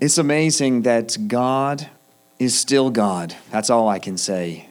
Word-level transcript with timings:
It's 0.00 0.16
amazing 0.16 0.82
that 0.82 1.16
God 1.26 1.88
is 2.38 2.56
still 2.56 2.88
God. 2.90 3.34
That's 3.50 3.68
all 3.68 3.88
I 3.88 3.98
can 3.98 4.16
say. 4.16 4.68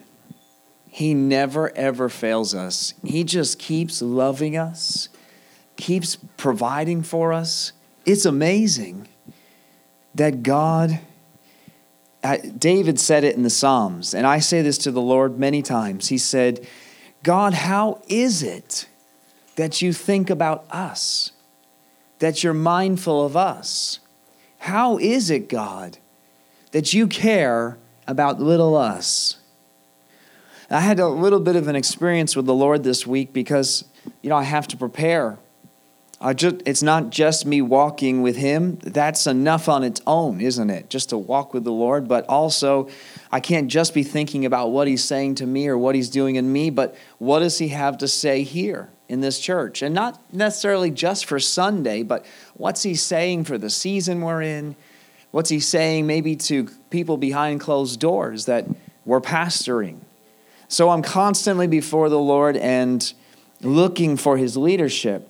He 0.88 1.12
never, 1.12 1.70
ever 1.76 2.08
fails 2.08 2.54
us. 2.54 2.94
He 3.04 3.24
just 3.24 3.58
keeps 3.58 4.00
loving 4.00 4.56
us, 4.56 5.10
keeps 5.76 6.16
providing 6.38 7.02
for 7.02 7.34
us. 7.34 7.72
It's 8.06 8.24
amazing 8.24 9.06
that 10.14 10.42
God, 10.42 10.98
David 12.58 12.98
said 12.98 13.22
it 13.22 13.36
in 13.36 13.42
the 13.42 13.50
Psalms, 13.50 14.14
and 14.14 14.26
I 14.26 14.38
say 14.38 14.62
this 14.62 14.78
to 14.78 14.90
the 14.90 15.00
Lord 15.02 15.38
many 15.38 15.60
times. 15.60 16.08
He 16.08 16.16
said, 16.16 16.66
God, 17.22 17.52
how 17.52 18.00
is 18.08 18.42
it 18.42 18.88
that 19.56 19.82
you 19.82 19.92
think 19.92 20.30
about 20.30 20.64
us, 20.70 21.32
that 22.18 22.42
you're 22.42 22.54
mindful 22.54 23.26
of 23.26 23.36
us? 23.36 24.00
How 24.58 24.98
is 24.98 25.30
it, 25.30 25.48
God, 25.48 25.98
that 26.72 26.92
you 26.92 27.06
care 27.06 27.78
about 28.06 28.40
little 28.40 28.76
us? 28.76 29.36
I 30.70 30.80
had 30.80 31.00
a 31.00 31.08
little 31.08 31.40
bit 31.40 31.56
of 31.56 31.66
an 31.68 31.76
experience 31.76 32.36
with 32.36 32.44
the 32.44 32.54
Lord 32.54 32.84
this 32.84 33.06
week 33.06 33.32
because, 33.32 33.84
you 34.20 34.28
know, 34.28 34.36
I 34.36 34.42
have 34.42 34.68
to 34.68 34.76
prepare. 34.76 35.38
I 36.20 36.34
just, 36.34 36.56
it's 36.66 36.82
not 36.82 37.08
just 37.08 37.46
me 37.46 37.62
walking 37.62 38.20
with 38.20 38.36
Him. 38.36 38.76
That's 38.82 39.26
enough 39.26 39.68
on 39.68 39.82
its 39.84 40.02
own, 40.06 40.42
isn't 40.42 40.68
it? 40.68 40.90
Just 40.90 41.10
to 41.10 41.16
walk 41.16 41.54
with 41.54 41.64
the 41.64 41.72
Lord. 41.72 42.06
But 42.06 42.28
also, 42.28 42.90
I 43.32 43.40
can't 43.40 43.68
just 43.68 43.94
be 43.94 44.02
thinking 44.02 44.44
about 44.44 44.70
what 44.70 44.88
He's 44.88 45.04
saying 45.04 45.36
to 45.36 45.46
me 45.46 45.68
or 45.68 45.78
what 45.78 45.94
He's 45.94 46.10
doing 46.10 46.36
in 46.36 46.52
me, 46.52 46.68
but 46.70 46.94
what 47.16 47.38
does 47.38 47.58
He 47.58 47.68
have 47.68 47.98
to 47.98 48.08
say 48.08 48.42
here 48.42 48.90
in 49.08 49.20
this 49.22 49.38
church? 49.40 49.80
And 49.80 49.94
not 49.94 50.20
necessarily 50.34 50.90
just 50.90 51.24
for 51.24 51.38
Sunday, 51.38 52.02
but 52.02 52.26
What's 52.58 52.82
he 52.82 52.96
saying 52.96 53.44
for 53.44 53.56
the 53.56 53.70
season 53.70 54.20
we're 54.20 54.42
in? 54.42 54.74
What's 55.30 55.48
he 55.48 55.60
saying 55.60 56.06
maybe 56.08 56.34
to 56.36 56.64
people 56.90 57.16
behind 57.16 57.60
closed 57.60 58.00
doors 58.00 58.46
that 58.46 58.66
we're 59.04 59.20
pastoring? 59.20 60.00
So 60.66 60.90
I'm 60.90 61.02
constantly 61.02 61.68
before 61.68 62.08
the 62.08 62.18
Lord 62.18 62.56
and 62.56 63.10
looking 63.62 64.16
for 64.16 64.36
his 64.36 64.56
leadership. 64.56 65.28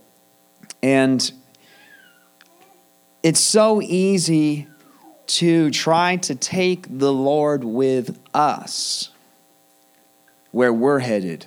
And 0.82 1.30
it's 3.22 3.40
so 3.40 3.82
easy 3.82 4.66
to 5.26 5.70
try 5.70 6.16
to 6.16 6.34
take 6.34 6.86
the 6.88 7.12
Lord 7.12 7.62
with 7.62 8.18
us 8.32 9.10
where 10.50 10.72
we're 10.72 11.00
headed, 11.00 11.44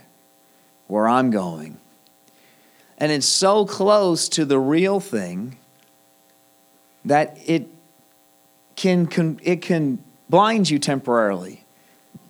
where 0.85 1.07
I'm 1.07 1.31
going. 1.31 1.79
And 2.99 3.11
it's 3.11 3.25
so 3.25 3.65
close 3.65 4.29
to 4.29 4.45
the 4.45 4.59
real 4.59 4.99
thing 4.99 5.57
that 7.05 7.37
it 7.45 7.67
can, 8.75 9.05
can 9.05 9.39
it 9.43 9.61
can 9.61 10.03
blind 10.29 10.69
you 10.69 10.79
temporarily. 10.79 11.65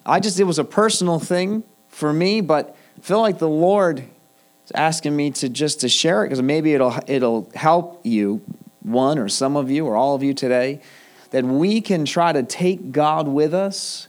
I 0.06 0.20
just 0.20 0.40
it 0.40 0.46
was 0.46 0.60
a 0.60 0.64
personal 0.64 1.20
thing 1.20 1.64
for 1.88 2.12
me, 2.12 2.42
but 2.42 2.76
I 2.98 3.02
feel 3.02 3.22
like 3.22 3.38
the 3.40 3.50
Lord 3.50 4.00
is 4.00 4.72
asking 4.74 5.16
me 5.16 5.32
to 5.32 5.50
just 5.50 5.82
to 5.82 5.90
share 5.90 6.24
it 6.24 6.28
because 6.28 6.42
maybe 6.42 6.74
it'll 6.74 6.96
it'll 7.08 7.52
help 7.56 8.02
you 8.04 8.42
one 8.82 9.20
or 9.20 9.30
some 9.30 9.56
of 9.56 9.70
you 9.70 9.86
or 9.86 9.96
all 9.96 10.16
of 10.16 10.24
you 10.24 10.34
today 10.34 10.82
that 11.30 11.46
we 11.46 11.80
can 11.80 12.04
try 12.04 12.34
to 12.34 12.44
take 12.44 12.92
God 12.92 13.28
with 13.28 13.54
us. 13.54 14.08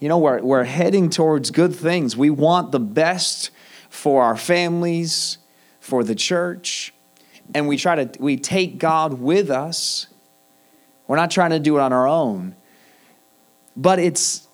You 0.00 0.08
know, 0.08 0.18
we're, 0.18 0.40
we're 0.40 0.64
heading 0.64 1.10
towards 1.10 1.50
good 1.50 1.74
things. 1.74 2.16
We 2.16 2.30
want 2.30 2.72
the 2.72 2.80
best 2.80 3.50
for 3.90 4.22
our 4.22 4.36
families, 4.36 5.38
for 5.80 6.02
the 6.04 6.14
church, 6.14 6.92
and 7.54 7.68
we 7.68 7.76
try 7.76 8.04
to 8.04 8.22
we 8.22 8.36
take 8.36 8.78
God 8.78 9.14
with 9.14 9.50
us. 9.50 10.06
We're 11.06 11.16
not 11.16 11.30
trying 11.30 11.50
to 11.50 11.58
do 11.58 11.76
it 11.76 11.80
on 11.80 11.92
our 11.92 12.06
own. 12.06 12.54
But 13.76 13.98
it's 13.98 14.46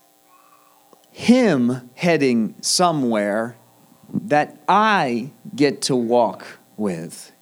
him 1.10 1.90
heading 1.94 2.54
somewhere 2.60 3.56
that 4.12 4.58
I 4.68 5.30
get 5.56 5.82
to 5.82 5.96
walk 5.96 6.46
with. 6.76 7.32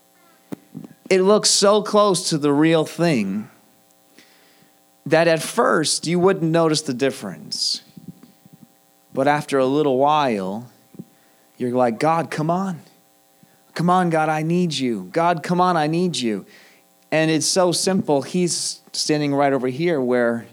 It 1.10 1.22
looks 1.22 1.50
so 1.50 1.82
close 1.82 2.30
to 2.30 2.38
the 2.38 2.52
real 2.52 2.86
thing 2.86 3.50
that 5.04 5.28
at 5.28 5.42
first 5.42 6.06
you 6.06 6.18
wouldn't 6.18 6.50
notice 6.50 6.82
the 6.82 6.94
difference. 6.94 7.82
But 9.12 9.28
after 9.28 9.58
a 9.58 9.66
little 9.66 9.98
while, 9.98 10.70
you're 11.58 11.72
like, 11.72 11.98
God, 11.98 12.30
come 12.30 12.48
on. 12.50 12.80
Come 13.74 13.88
on, 13.88 14.10
God, 14.10 14.28
I 14.28 14.42
need 14.42 14.74
you. 14.74 15.08
God, 15.12 15.42
come 15.42 15.60
on, 15.60 15.76
I 15.76 15.86
need 15.86 16.16
you. 16.16 16.44
And 17.10 17.30
it's 17.30 17.46
so 17.46 17.72
simple. 17.72 18.22
He's 18.22 18.80
standing 18.92 19.34
right 19.34 19.52
over 19.52 19.68
here 19.68 20.00
where 20.00 20.46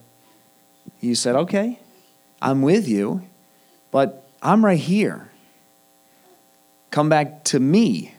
you 1.02 1.16
said, 1.16 1.36
Okay, 1.36 1.80
I'm 2.42 2.62
with 2.62 2.88
you, 2.88 3.28
but 3.92 4.30
I'm 4.42 4.64
right 4.64 4.80
here. 4.80 5.30
Come 6.92 7.10
back 7.10 7.44
to 7.46 7.60
me. 7.60 8.14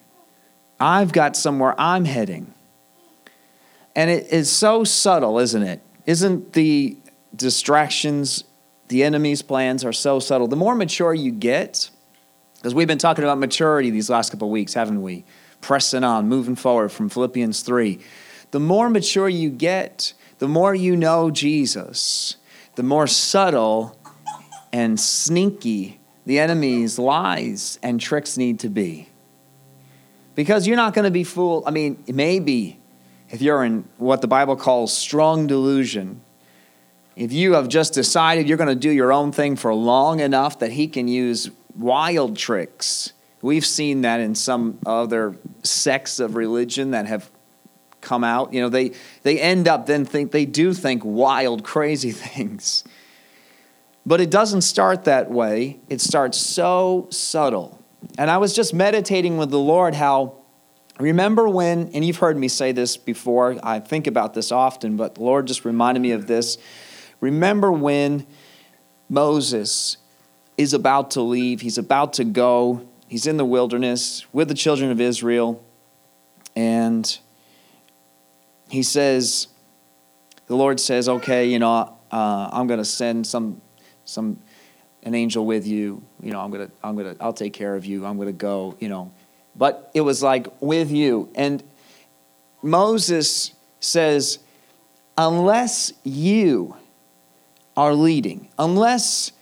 I've 0.78 1.12
got 1.12 1.36
somewhere 1.36 1.74
I'm 1.78 2.04
heading. 2.04 2.52
And 3.96 4.08
it 4.10 4.28
is 4.28 4.50
so 4.50 4.84
subtle, 4.84 5.38
isn't 5.38 5.62
it? 5.62 5.80
Isn't 6.06 6.52
the 6.52 6.96
distractions, 7.34 8.44
the 8.88 9.02
enemy's 9.02 9.42
plans 9.42 9.84
are 9.84 9.92
so 9.92 10.20
subtle? 10.20 10.46
The 10.46 10.56
more 10.56 10.74
mature 10.74 11.12
you 11.12 11.32
get, 11.32 11.90
because 12.60 12.74
we've 12.74 12.86
been 12.88 12.98
talking 12.98 13.24
about 13.24 13.38
maturity 13.38 13.88
these 13.88 14.10
last 14.10 14.30
couple 14.32 14.50
weeks, 14.50 14.74
haven't 14.74 15.00
we? 15.00 15.24
Pressing 15.62 16.04
on, 16.04 16.28
moving 16.28 16.56
forward 16.56 16.90
from 16.90 17.08
Philippians 17.08 17.62
3. 17.62 17.98
The 18.50 18.60
more 18.60 18.90
mature 18.90 19.30
you 19.30 19.48
get, 19.48 20.12
the 20.40 20.48
more 20.48 20.74
you 20.74 20.94
know 20.94 21.30
Jesus, 21.30 22.36
the 22.74 22.82
more 22.82 23.06
subtle 23.06 23.98
and 24.74 25.00
sneaky 25.00 26.00
the 26.26 26.38
enemy's 26.38 26.98
lies 26.98 27.78
and 27.82 27.98
tricks 27.98 28.36
need 28.36 28.60
to 28.60 28.68
be. 28.68 29.08
Because 30.34 30.66
you're 30.66 30.76
not 30.76 30.92
going 30.92 31.04
to 31.06 31.10
be 31.10 31.24
fooled. 31.24 31.64
I 31.66 31.70
mean, 31.70 32.04
maybe 32.08 32.78
if 33.30 33.40
you're 33.40 33.64
in 33.64 33.88
what 33.96 34.20
the 34.20 34.28
Bible 34.28 34.54
calls 34.56 34.92
strong 34.94 35.46
delusion, 35.46 36.20
if 37.16 37.32
you 37.32 37.54
have 37.54 37.68
just 37.68 37.94
decided 37.94 38.46
you're 38.46 38.58
going 38.58 38.68
to 38.68 38.74
do 38.74 38.90
your 38.90 39.14
own 39.14 39.32
thing 39.32 39.56
for 39.56 39.72
long 39.72 40.20
enough 40.20 40.58
that 40.58 40.72
he 40.72 40.88
can 40.88 41.08
use 41.08 41.50
wild 41.80 42.36
tricks. 42.36 43.12
We've 43.42 43.64
seen 43.64 44.02
that 44.02 44.20
in 44.20 44.34
some 44.34 44.78
other 44.84 45.36
sects 45.62 46.20
of 46.20 46.36
religion 46.36 46.90
that 46.90 47.06
have 47.06 47.30
come 48.00 48.22
out. 48.22 48.52
You 48.52 48.60
know, 48.60 48.68
they 48.68 48.92
they 49.22 49.40
end 49.40 49.66
up 49.66 49.86
then 49.86 50.04
think 50.04 50.30
they 50.30 50.44
do 50.44 50.74
think 50.74 51.02
wild, 51.04 51.64
crazy 51.64 52.10
things. 52.12 52.84
But 54.06 54.20
it 54.20 54.30
doesn't 54.30 54.62
start 54.62 55.04
that 55.04 55.30
way. 55.30 55.80
It 55.88 56.00
starts 56.00 56.38
so 56.38 57.06
subtle. 57.10 57.82
And 58.18 58.30
I 58.30 58.38
was 58.38 58.54
just 58.54 58.72
meditating 58.72 59.36
with 59.38 59.50
the 59.50 59.58
Lord 59.58 59.94
how 59.94 60.36
remember 60.98 61.48
when 61.48 61.90
and 61.94 62.04
you've 62.04 62.18
heard 62.18 62.36
me 62.36 62.48
say 62.48 62.72
this 62.72 62.96
before. 62.96 63.58
I 63.62 63.80
think 63.80 64.06
about 64.06 64.34
this 64.34 64.52
often, 64.52 64.96
but 64.96 65.14
the 65.14 65.22
Lord 65.22 65.46
just 65.46 65.64
reminded 65.64 66.00
me 66.00 66.12
of 66.12 66.26
this. 66.26 66.58
Remember 67.20 67.70
when 67.72 68.26
Moses 69.08 69.96
is 70.60 70.74
about 70.74 71.12
to 71.12 71.22
leave, 71.22 71.60
he's 71.62 71.78
about 71.78 72.14
to 72.14 72.24
go. 72.24 72.86
He's 73.08 73.26
in 73.26 73.36
the 73.38 73.44
wilderness 73.44 74.24
with 74.32 74.48
the 74.48 74.54
children 74.54 74.90
of 74.90 75.00
Israel. 75.00 75.64
And 76.54 77.18
he 78.68 78.82
says, 78.82 79.48
the 80.46 80.54
Lord 80.54 80.78
says, 80.78 81.08
okay, 81.08 81.46
you 81.50 81.58
know, 81.58 81.96
uh, 82.12 82.50
I'm 82.52 82.66
going 82.66 82.78
to 82.78 82.84
send 82.84 83.26
some, 83.26 83.60
some, 84.04 84.40
an 85.02 85.14
angel 85.14 85.46
with 85.46 85.66
you. 85.66 86.02
You 86.22 86.32
know, 86.32 86.40
I'm 86.40 86.50
going 86.50 86.66
to, 86.66 86.72
I'm 86.84 86.94
going 86.94 87.16
to, 87.16 87.22
I'll 87.22 87.32
take 87.32 87.52
care 87.54 87.74
of 87.74 87.84
you. 87.86 88.04
I'm 88.04 88.16
going 88.16 88.28
to 88.28 88.32
go, 88.32 88.76
you 88.78 88.88
know. 88.88 89.12
But 89.56 89.90
it 89.94 90.02
was 90.02 90.22
like 90.22 90.46
with 90.60 90.90
you. 90.90 91.30
And 91.34 91.64
Moses 92.62 93.52
says, 93.80 94.38
unless 95.16 95.92
you 96.04 96.76
are 97.76 97.94
leading, 97.94 98.50
unless 98.58 99.32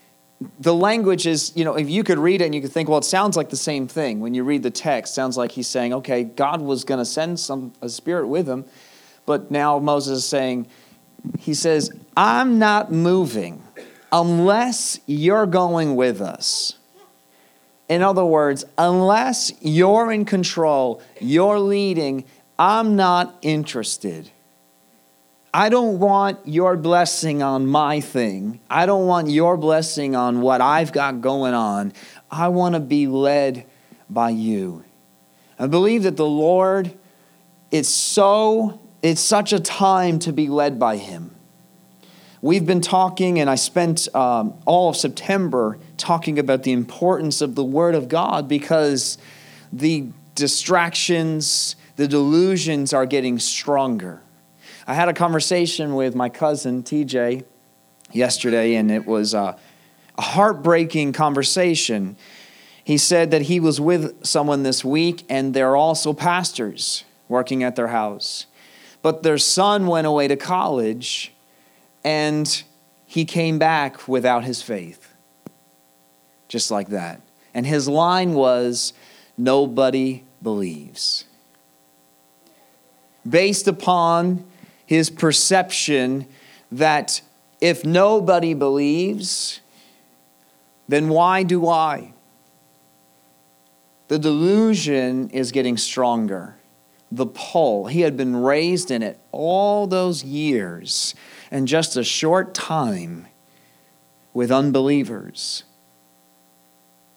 the 0.61 0.75
language 0.75 1.27
is, 1.27 1.53
you 1.57 1.65
know, 1.65 1.75
if 1.75 1.91
you 1.91 2.05
could 2.05 2.19
read 2.19 2.41
it 2.41 2.45
and 2.45 2.55
you 2.55 2.61
could 2.61 2.73
think, 2.73 2.89
well, 2.89 2.99
it 2.99 3.05
sounds 3.05 3.37
like 3.37 3.51
the 3.51 3.57
same 3.57 3.89
thing. 3.89 4.21
When 4.21 4.35
you 4.35 4.45
read 4.45 4.63
the 4.63 4.71
text, 4.71 5.15
sounds 5.15 5.37
like 5.37 5.53
he's 5.53 5.67
saying, 5.67 5.93
okay, 5.95 6.25
God 6.25 6.61
was 6.61 6.85
going 6.85 6.99
to 6.99 7.05
send 7.05 7.41
some 7.41 7.73
a 7.83 7.89
spirit 7.89 8.29
with 8.29 8.49
him, 8.49 8.65
but 9.27 9.51
now 9.51 9.79
Moses 9.81 10.19
is 10.23 10.27
saying, 10.29 10.69
he 11.41 11.55
says, 11.55 11.91
I'm 12.17 12.59
not 12.61 12.93
moving 12.93 13.63
unless 14.13 15.01
you're 15.07 15.47
going 15.47 15.97
with 15.97 16.21
us. 16.21 16.75
In 17.89 18.03
other 18.03 18.25
words, 18.25 18.65
unless 18.77 19.51
you're 19.61 20.13
in 20.13 20.25
control, 20.25 21.03
you're 21.21 21.59
leading, 21.59 22.25
I'm 22.59 22.95
not 22.97 23.37
interested. 23.43 24.31
I 25.61 25.71
don't 25.71 25.99
want 25.99 26.39
your 26.47 26.77
blessing 26.77 27.43
on 27.43 27.67
my 27.67 27.99
thing. 27.99 28.61
I 28.71 28.87
don't 28.87 29.09
want 29.09 29.29
your 29.29 29.57
blessing 29.57 30.15
on 30.15 30.41
what 30.41 30.61
I've 30.61 30.93
got 30.93 31.21
going 31.21 31.53
on. 31.53 31.95
I 32.31 32.47
want 32.47 32.77
to 32.77 32.81
be 32.81 33.09
led 33.09 33.67
by 34.09 34.31
you. 34.31 34.85
I 35.59 35.67
believe 35.67 36.05
that 36.05 36.17
the 36.17 36.25
Lord 36.25 36.95
it's 37.73 37.89
so 37.89 38.81
it's 39.03 39.21
such 39.21 39.53
a 39.53 39.59
time 39.59 40.21
to 40.21 40.33
be 40.33 40.47
led 40.47 40.79
by 40.79 40.97
him. 40.97 41.35
We've 42.41 42.65
been 42.65 42.81
talking, 42.81 43.41
and 43.41 43.51
I 43.51 43.57
spent 43.57 44.07
um, 44.15 44.55
all 44.65 44.91
of 44.91 44.97
September 44.97 45.77
talking 45.97 46.39
about 46.39 46.63
the 46.63 46.71
importance 46.71 47.41
of 47.41 47.57
the 47.57 47.65
Word 47.65 47.97
of 47.97 48.09
God 48.09 48.47
because 48.47 49.19
the 49.73 50.07
distractions, 50.37 51.75
the 51.97 52.07
delusions 52.07 52.93
are 52.95 53.07
getting 53.07 53.41
stronger. 53.41 54.23
I 54.89 54.95
had 54.95 55.11
a 55.11 55.13
conversation 55.13 55.95
with 55.95 56.15
my 56.15 56.31
cousin, 56.31 56.83
TJ, 56.83 57.45
yesterday, 58.11 58.75
and 58.77 58.91
it 58.91 59.05
was 59.07 59.35
a 59.35 59.59
heartbreaking 60.19 61.13
conversation. 61.13 62.17
He 62.85 62.97
said 62.97 63.31
that 63.33 63.43
he 63.43 63.61
was 63.61 63.79
with 63.83 64.25
someone 64.25 64.63
this 64.63 64.83
week, 64.83 65.25
and 65.29 65.53
they're 65.53 65.77
also 65.77 66.15
pastors 66.15 67.05
working 67.29 67.63
at 67.63 67.77
their 67.77 67.89
house. 67.89 68.47
But 69.03 69.23
their 69.23 69.37
son 69.37 69.87
went 69.87 70.07
away 70.07 70.27
to 70.27 70.37
college, 70.37 71.35
and 72.03 72.63
he 73.05 73.27
came 73.27 73.59
back 73.59 74.09
without 74.09 74.45
his 74.45 74.63
faith. 74.63 75.13
Just 76.49 76.71
like 76.71 76.89
that. 76.89 77.21
And 77.53 77.67
his 77.67 77.89
line 77.89 78.33
was, 78.33 78.95
Nobody 79.37 80.25
believes. 80.43 81.27
Based 83.29 83.69
upon 83.69 84.45
his 84.89 85.11
perception 85.11 86.27
that 86.73 87.21
if 87.61 87.85
nobody 87.85 88.55
believes, 88.55 89.61
then 90.89 91.11
why 91.11 91.43
do 91.43 91.69
I? 91.69 92.15
The 94.09 94.19
delusion 94.19 95.29
is 95.29 95.53
getting 95.53 95.77
stronger. 95.77 96.57
The 97.13 97.27
pull. 97.27 97.89
He 97.89 98.01
had 98.01 98.17
been 98.17 98.35
raised 98.35 98.91
in 98.91 99.03
it 99.03 99.19
all 99.31 99.87
those 99.87 100.25
years 100.25 101.15
and 101.51 101.69
just 101.69 101.95
a 101.99 102.03
short 102.03 102.55
time 102.55 103.27
with 104.33 104.51
unbelievers 104.51 105.65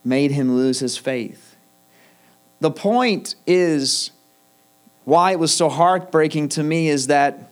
made 0.04 0.32
him 0.32 0.58
lose 0.58 0.80
his 0.80 0.98
faith. 0.98 1.56
The 2.60 2.72
point 2.72 3.36
is 3.48 4.12
why 5.06 5.32
it 5.32 5.40
was 5.40 5.54
so 5.54 5.70
heartbreaking 5.70 6.50
to 6.50 6.64
me 6.64 6.90
is 6.90 7.08
that 7.08 7.48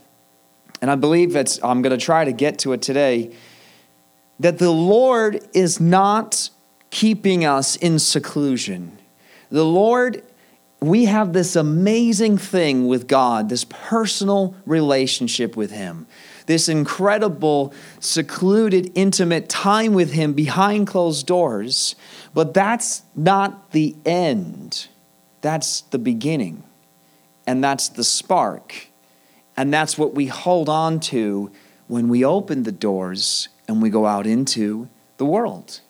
and 0.81 0.89
I 0.89 0.95
believe 0.95 1.33
that 1.33 1.57
I'm 1.63 1.81
going 1.81 1.97
to 1.97 2.03
try 2.03 2.25
to 2.25 2.31
get 2.31 2.59
to 2.59 2.73
it 2.73 2.81
today, 2.81 3.35
that 4.39 4.57
the 4.59 4.71
Lord 4.71 5.45
is 5.53 5.79
not 5.79 6.49
keeping 6.89 7.45
us 7.45 7.75
in 7.75 7.99
seclusion. 7.99 8.97
The 9.49 9.65
Lord, 9.65 10.23
we 10.81 11.05
have 11.05 11.33
this 11.33 11.55
amazing 11.55 12.37
thing 12.37 12.87
with 12.87 13.07
God, 13.07 13.49
this 13.49 13.65
personal 13.65 14.55
relationship 14.65 15.57
with 15.57 15.71
Him, 15.71 16.07
this 16.45 16.69
incredible, 16.69 17.73
secluded, 17.99 18.91
intimate 18.95 19.49
time 19.49 19.93
with 19.93 20.13
Him 20.13 20.33
behind 20.33 20.87
closed 20.87 21.27
doors. 21.27 21.95
But 22.33 22.53
that's 22.53 23.03
not 23.15 23.71
the 23.71 23.95
end, 24.05 24.87
that's 25.41 25.81
the 25.81 25.99
beginning, 25.99 26.63
and 27.45 27.61
that's 27.63 27.89
the 27.89 28.03
spark 28.03 28.88
and 29.59 29.73
that's 29.73 29.97
what 29.97 30.15
we 30.15 30.27
hold 30.27 30.69
on 30.69 31.01
to 31.11 31.51
when 31.89 32.07
we 32.07 32.23
open 32.23 32.63
the 32.63 32.71
doors 32.71 33.49
and 33.67 33.81
we 33.81 33.89
go 33.89 34.05
out 34.05 34.25
into 34.25 34.87
the 35.17 35.25
world. 35.25 35.81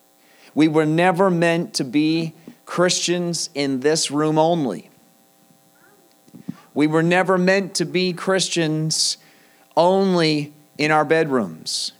We 0.56 0.68
were 0.68 0.88
never 0.88 1.30
meant 1.30 1.76
to 1.76 1.84
be 1.84 2.34
Christians 2.66 3.52
in 3.54 3.82
this 3.82 4.10
room 4.10 4.40
only. 4.40 4.90
We 6.74 6.88
were 6.88 7.04
never 7.04 7.38
meant 7.38 7.76
to 7.76 7.86
be 7.86 8.12
Christians 8.12 9.18
only 9.78 10.52
in 10.80 10.90
our 10.90 11.06
bedrooms. 11.06 11.92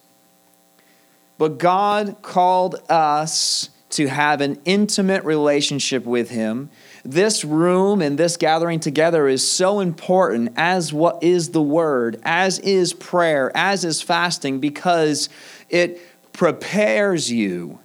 But 1.38 1.60
God 1.60 2.16
called 2.24 2.82
us 2.90 3.70
to 3.92 4.08
have 4.08 4.42
an 4.42 4.60
intimate 4.66 5.24
relationship 5.24 6.04
with 6.04 6.32
Him 6.32 6.72
this 7.12 7.44
room 7.44 8.02
and 8.02 8.18
this 8.18 8.38
gathering 8.38 8.80
together 8.80 9.28
is 9.28 9.48
so 9.50 9.80
important 9.80 10.54
as 10.56 10.94
what 10.94 11.24
is 11.24 11.50
the 11.50 11.62
word, 11.62 12.20
as 12.24 12.60
is 12.60 12.94
prayer, 12.94 13.52
as 13.56 13.84
is 13.84 14.02
fasting, 14.02 14.60
because 14.60 15.28
it 15.70 16.00
prepares 16.34 17.32
you 17.32 17.80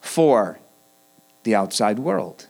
for 0.00 0.58
the 1.44 1.54
outside 1.54 1.98
world. 1.98 2.46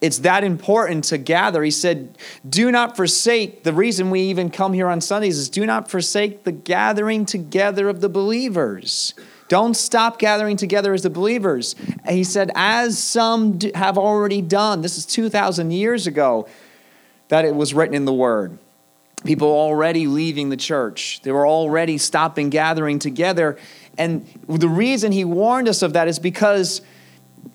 It's 0.00 0.18
that 0.20 0.42
important 0.44 1.04
to 1.04 1.18
gather. 1.18 1.62
He 1.62 1.70
said, 1.70 2.16
Do 2.48 2.72
not 2.72 2.96
forsake. 2.96 3.64
The 3.64 3.72
reason 3.74 4.10
we 4.10 4.22
even 4.22 4.50
come 4.50 4.72
here 4.72 4.88
on 4.88 5.00
Sundays 5.02 5.36
is 5.38 5.50
do 5.50 5.66
not 5.66 5.90
forsake 5.90 6.42
the 6.44 6.52
gathering 6.52 7.26
together 7.26 7.88
of 7.88 8.00
the 8.00 8.08
believers. 8.08 9.14
Don't 9.50 9.74
stop 9.76 10.20
gathering 10.20 10.56
together 10.56 10.94
as 10.94 11.02
the 11.02 11.10
believers. 11.10 11.74
And 12.04 12.14
he 12.16 12.22
said, 12.22 12.52
as 12.54 12.96
some 12.96 13.58
have 13.74 13.98
already 13.98 14.40
done, 14.42 14.80
this 14.80 14.96
is 14.96 15.04
2,000 15.04 15.72
years 15.72 16.06
ago 16.06 16.46
that 17.28 17.44
it 17.44 17.52
was 17.56 17.74
written 17.74 17.96
in 17.96 18.04
the 18.04 18.12
Word. 18.14 18.56
People 19.24 19.48
already 19.48 20.06
leaving 20.06 20.50
the 20.50 20.56
church, 20.56 21.20
they 21.24 21.32
were 21.32 21.48
already 21.48 21.98
stopping 21.98 22.48
gathering 22.48 23.00
together. 23.00 23.58
And 23.98 24.24
the 24.48 24.68
reason 24.68 25.10
he 25.10 25.24
warned 25.24 25.66
us 25.66 25.82
of 25.82 25.94
that 25.94 26.06
is 26.06 26.20
because 26.20 26.80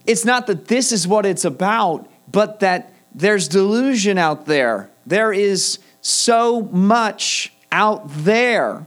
it's 0.06 0.26
not 0.26 0.48
that 0.48 0.68
this 0.68 0.92
is 0.92 1.08
what 1.08 1.26
it's 1.26 1.46
about, 1.46 2.12
but 2.30 2.60
that 2.60 2.92
there's 3.14 3.48
delusion 3.48 4.18
out 4.18 4.46
there. 4.46 4.92
There 5.06 5.32
is 5.32 5.80
so 6.02 6.62
much 6.64 7.54
out 7.72 8.02
there 8.26 8.86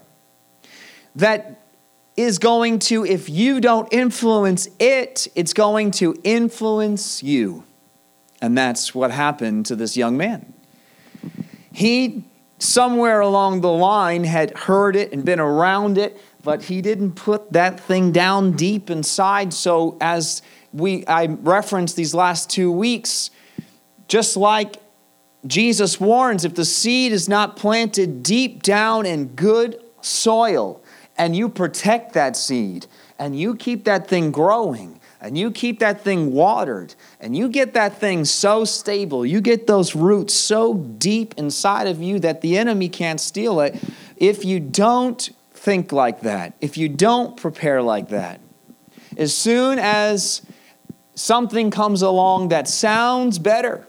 that 1.17 1.58
is 2.19 2.41
going 2.41 2.81
to, 2.81 3.07
if 3.07 3.31
you 3.31 3.61
don't 3.61 3.93
influence 3.93 4.69
it, 4.81 5.29
it's 5.37 5.53
going 5.53 5.93
to 5.93 6.13
influence 6.25 7.23
you. 7.23 7.63
And 8.43 8.59
that's 8.59 8.93
what 8.93 9.13
happened 9.13 9.67
to 9.67 9.77
this 9.77 9.97
young 9.97 10.17
man. 10.17 10.53
He, 11.73 12.25
somewhere 12.59 13.21
along 13.21 13.61
the 13.61 13.71
line, 13.71 14.25
had 14.25 14.51
heard 14.59 14.97
it 14.97 15.13
and 15.13 15.25
been 15.25 15.39
around 15.39 15.97
it, 15.97 16.21
but 16.43 16.65
he 16.65 16.83
didn't 16.83 17.13
put 17.13 17.53
that 17.53 17.79
thing 17.79 18.11
down 18.11 18.53
deep 18.53 18.91
inside. 18.91 19.55
So, 19.55 19.97
as 20.01 20.43
we, 20.73 21.07
I 21.07 21.27
referenced 21.27 21.95
these 21.95 22.15
last 22.15 22.51
two 22.51 22.73
weeks, 22.73 23.31
just 24.09 24.37
like 24.37 24.79
Jesus 25.47 26.01
warns 26.01 26.45
if 26.45 26.55
the 26.57 26.65
seed 26.65 27.13
is 27.13 27.29
not 27.29 27.55
planted 27.57 28.25
deep 28.25 28.65
down 28.65 29.07
in 29.07 29.29
good 29.37 29.81
soil, 30.01 30.83
and 31.19 31.35
you 31.37 31.49
protect 31.49 32.15
that 32.15 32.37
seed 32.37 32.87
and 33.19 33.39
you 33.39 33.57
keep 33.57 33.85
that 33.85 34.07
thing 34.07 34.31
growing 34.31 35.01
and 35.21 35.37
you 35.37 35.51
keep 35.51 35.81
that 35.81 36.01
thing 36.03 36.33
watered 36.33 36.95
and 37.21 37.37
you 37.37 37.49
get 37.49 37.75
that 37.75 37.99
thing 37.99 38.25
so 38.25 38.65
stable, 38.65 39.27
you 39.27 39.41
get 39.41 39.67
those 39.67 39.97
roots 39.97 40.33
so 40.33 40.75
deep 40.75 41.35
inside 41.37 41.89
of 41.89 42.01
you 42.01 42.21
that 42.21 42.41
the 42.41 42.57
enemy 42.57 42.89
can't 42.89 43.21
steal 43.21 43.59
it. 43.61 43.75
If 44.17 44.45
you 44.45 44.61
don't 44.61 45.29
think 45.53 45.91
like 45.91 46.21
that, 46.21 46.55
if 46.61 46.79
you 46.79 46.89
don't 46.89 47.37
prepare 47.37 47.83
like 47.83 48.11
that, 48.11 48.41
as 49.17 49.37
soon 49.37 49.81
as 49.81 50.43
something 51.17 51.73
comes 51.73 52.01
along 52.03 52.51
that 52.51 52.69
sounds 52.69 53.41
better, 53.41 53.85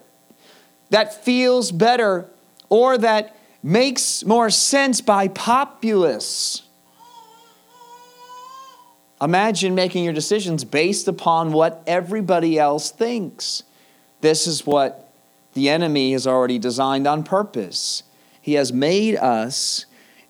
that 0.89 1.23
feels 1.23 1.71
better, 1.71 2.27
or 2.69 2.97
that 2.97 3.35
makes 3.61 4.23
more 4.25 4.49
sense 4.49 5.01
by 5.01 5.27
populace, 5.27 6.63
Imagine 9.21 9.75
making 9.75 10.05
your 10.05 10.13
decisions 10.13 10.63
based 10.63 11.07
upon 11.09 11.51
what 11.51 11.83
everybody 11.85 12.57
else 12.57 12.89
thinks. 12.89 13.63
This 14.21 14.47
is 14.47 14.65
what 14.65 15.11
the 15.53 15.67
enemy 15.69 16.13
has 16.13 16.25
already 16.25 16.57
designed 16.57 17.05
on 17.05 17.23
purpose. 17.23 18.03
He 18.41 18.53
has 18.53 18.71
made 18.71 19.17
us, 19.17 19.85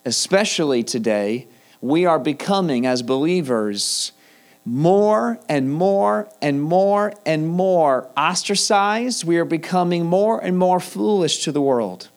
especially 0.05 0.81
today, 0.83 1.47
we 1.81 2.05
are 2.05 2.17
becoming 2.19 2.85
as 2.87 3.03
believers 3.03 4.11
more 4.65 5.39
and 5.47 5.71
more 5.71 6.27
and 6.41 6.61
more 6.61 7.13
and 7.25 7.47
more 7.47 8.09
ostracized. 8.17 9.23
We 9.23 9.37
are 9.37 9.45
becoming 9.45 10.05
more 10.05 10.43
and 10.43 10.57
more 10.57 10.79
foolish 10.79 11.43
to 11.45 11.51
the 11.51 11.61
world. 11.61 12.09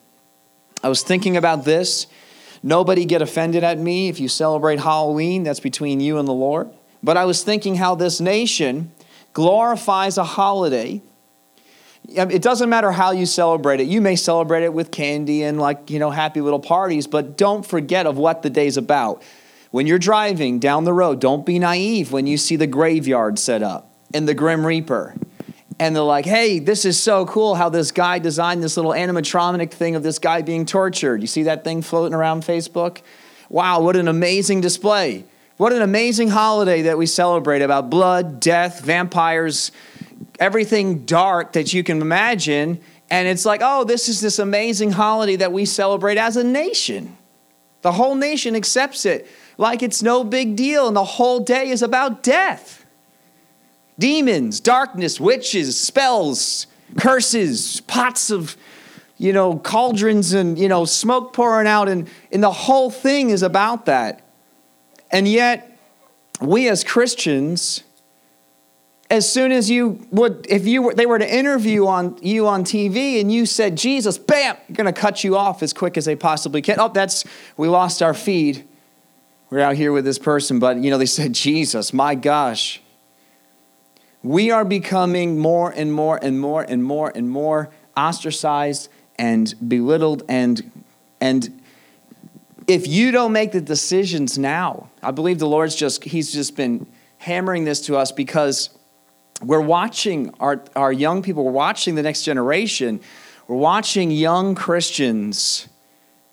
I 0.83 0.89
was 0.89 1.03
thinking 1.03 1.37
about 1.37 1.65
this 1.65 2.07
Nobody 2.65 3.03
get 3.03 3.21
offended 3.21 3.65
at 3.65 3.77
me 3.77 4.07
if 4.07 4.21
you 4.21 4.29
celebrate 4.29 4.79
Halloween, 4.79 5.43
that's 5.43 5.59
between 5.59 5.99
you 5.99 6.17
and 6.17 6.25
the 6.25 6.31
Lord. 6.33 6.69
But 7.03 7.17
I 7.17 7.25
was 7.25 7.43
thinking 7.43 7.75
how 7.75 7.93
this 7.95 8.21
nation 8.21 8.93
glorifies 9.33 10.17
a 10.17 10.23
holiday. 10.23 11.01
Um, 12.17 12.31
it 12.31 12.41
doesn't 12.41 12.69
matter 12.69 12.93
how 12.93 13.11
you 13.11 13.25
celebrate 13.25 13.81
it. 13.81 13.87
You 13.87 13.99
may 13.99 14.15
celebrate 14.15 14.63
it 14.63 14.73
with 14.73 14.91
candy 14.91 15.43
and 15.43 15.59
like, 15.59 15.89
you 15.89 15.99
know, 15.99 16.09
happy 16.09 16.39
little 16.39 16.59
parties, 16.59 17.05
but 17.05 17.37
don't 17.37 17.65
forget 17.65 18.05
of 18.07 18.17
what 18.17 18.43
the 18.43 18.49
day's 18.49 18.77
about. 18.77 19.21
When 19.71 19.85
you're 19.85 19.99
driving 19.99 20.59
down 20.59 20.85
the 20.85 20.93
road, 20.93 21.19
don't 21.19 21.45
be 21.45 21.59
naive 21.59 22.13
when 22.13 22.27
you 22.27 22.37
see 22.37 22.55
the 22.55 22.67
graveyard 22.67 23.39
set 23.39 23.61
up 23.61 23.93
and 24.13 24.25
the 24.25 24.33
Grim 24.35 24.65
Reaper 24.65 25.15
and 25.83 25.93
they're 25.93 26.01
like, 26.01 26.25
hey, 26.25 26.59
this 26.59 26.85
is 26.85 26.97
so 26.97 27.25
cool 27.25 27.55
how 27.55 27.67
this 27.67 27.91
guy 27.91 28.17
designed 28.17 28.63
this 28.63 28.77
little 28.77 28.93
animatronic 28.93 29.69
thing 29.69 29.95
of 29.95 30.03
this 30.03 30.17
guy 30.17 30.41
being 30.41 30.65
tortured. 30.65 31.19
You 31.19 31.27
see 31.27 31.43
that 31.43 31.65
thing 31.65 31.81
floating 31.81 32.13
around 32.13 32.43
Facebook? 32.43 33.01
Wow, 33.49 33.81
what 33.81 33.97
an 33.97 34.07
amazing 34.07 34.61
display. 34.61 35.25
What 35.57 35.73
an 35.73 35.81
amazing 35.81 36.29
holiday 36.29 36.83
that 36.83 36.97
we 36.97 37.05
celebrate 37.05 37.61
about 37.61 37.89
blood, 37.89 38.39
death, 38.39 38.79
vampires, 38.79 39.73
everything 40.39 41.03
dark 41.03 41.51
that 41.51 41.73
you 41.73 41.83
can 41.83 41.99
imagine. 42.01 42.79
And 43.09 43.27
it's 43.27 43.43
like, 43.45 43.59
oh, 43.61 43.83
this 43.83 44.07
is 44.07 44.21
this 44.21 44.39
amazing 44.39 44.93
holiday 44.93 45.35
that 45.35 45.51
we 45.51 45.65
celebrate 45.65 46.17
as 46.17 46.37
a 46.37 46.45
nation. 46.45 47.17
The 47.81 47.91
whole 47.91 48.15
nation 48.15 48.55
accepts 48.55 49.05
it 49.05 49.27
like 49.57 49.83
it's 49.83 50.01
no 50.01 50.23
big 50.23 50.55
deal, 50.55 50.87
and 50.87 50.95
the 50.95 51.03
whole 51.03 51.41
day 51.41 51.67
is 51.67 51.81
about 51.81 52.23
death 52.23 52.82
demons, 53.99 54.59
darkness, 54.59 55.19
witches, 55.19 55.79
spells, 55.79 56.67
curses, 56.97 57.81
pots 57.81 58.29
of 58.31 58.57
you 59.17 59.31
know 59.31 59.57
cauldrons 59.59 60.33
and 60.33 60.57
you 60.57 60.67
know 60.67 60.85
smoke 60.85 61.33
pouring 61.33 61.67
out 61.67 61.87
and 61.87 62.09
and 62.31 62.41
the 62.43 62.51
whole 62.51 62.89
thing 62.89 63.29
is 63.29 63.43
about 63.43 63.85
that. 63.85 64.23
And 65.11 65.27
yet 65.27 65.79
we 66.41 66.67
as 66.69 66.83
Christians 66.83 67.83
as 69.09 69.31
soon 69.31 69.51
as 69.51 69.69
you 69.69 70.07
would 70.11 70.45
if 70.49 70.65
you 70.65 70.81
were 70.81 70.93
they 70.93 71.05
were 71.05 71.19
to 71.19 71.31
interview 71.33 71.85
on 71.87 72.17
you 72.21 72.47
on 72.47 72.63
TV 72.63 73.21
and 73.21 73.31
you 73.31 73.45
said 73.45 73.77
Jesus 73.77 74.17
bam 74.17 74.57
are 74.69 74.73
going 74.73 74.91
to 74.91 74.99
cut 75.01 75.23
you 75.23 75.37
off 75.37 75.61
as 75.61 75.71
quick 75.73 75.95
as 75.97 76.05
they 76.05 76.15
possibly 76.15 76.61
can. 76.61 76.79
Oh, 76.79 76.89
that's 76.89 77.23
we 77.55 77.67
lost 77.67 78.01
our 78.01 78.13
feed. 78.15 78.65
We're 79.49 79.59
out 79.59 79.75
here 79.75 79.91
with 79.91 80.03
this 80.05 80.17
person 80.19 80.57
but 80.59 80.77
you 80.77 80.89
know 80.89 80.97
they 80.97 81.05
said 81.05 81.33
Jesus, 81.33 81.93
my 81.93 82.15
gosh 82.15 82.81
we 84.23 84.51
are 84.51 84.63
becoming 84.63 85.37
more 85.37 85.69
and 85.71 85.91
more 85.93 86.17
and 86.23 86.39
more 86.39 86.63
and 86.63 86.81
more 86.83 87.11
and 87.13 87.29
more 87.29 87.69
ostracized 87.95 88.89
and 89.19 89.53
belittled 89.67 90.23
and 90.29 90.71
and 91.21 91.59
if 92.65 92.87
you 92.87 93.11
don't 93.11 93.33
make 93.33 93.51
the 93.51 93.59
decisions 93.61 94.37
now 94.37 94.89
i 95.03 95.11
believe 95.11 95.37
the 95.39 95.47
lord's 95.47 95.75
just 95.75 96.03
he's 96.05 96.33
just 96.33 96.55
been 96.55 96.87
hammering 97.17 97.65
this 97.65 97.81
to 97.81 97.95
us 97.97 98.11
because 98.13 98.69
we're 99.43 99.59
watching 99.59 100.33
our, 100.39 100.63
our 100.75 100.91
young 100.93 101.21
people 101.21 101.43
we're 101.43 101.51
watching 101.51 101.93
the 101.95 102.01
next 102.01 102.23
generation 102.23 102.99
we're 103.49 103.57
watching 103.57 104.09
young 104.09 104.55
christians 104.55 105.67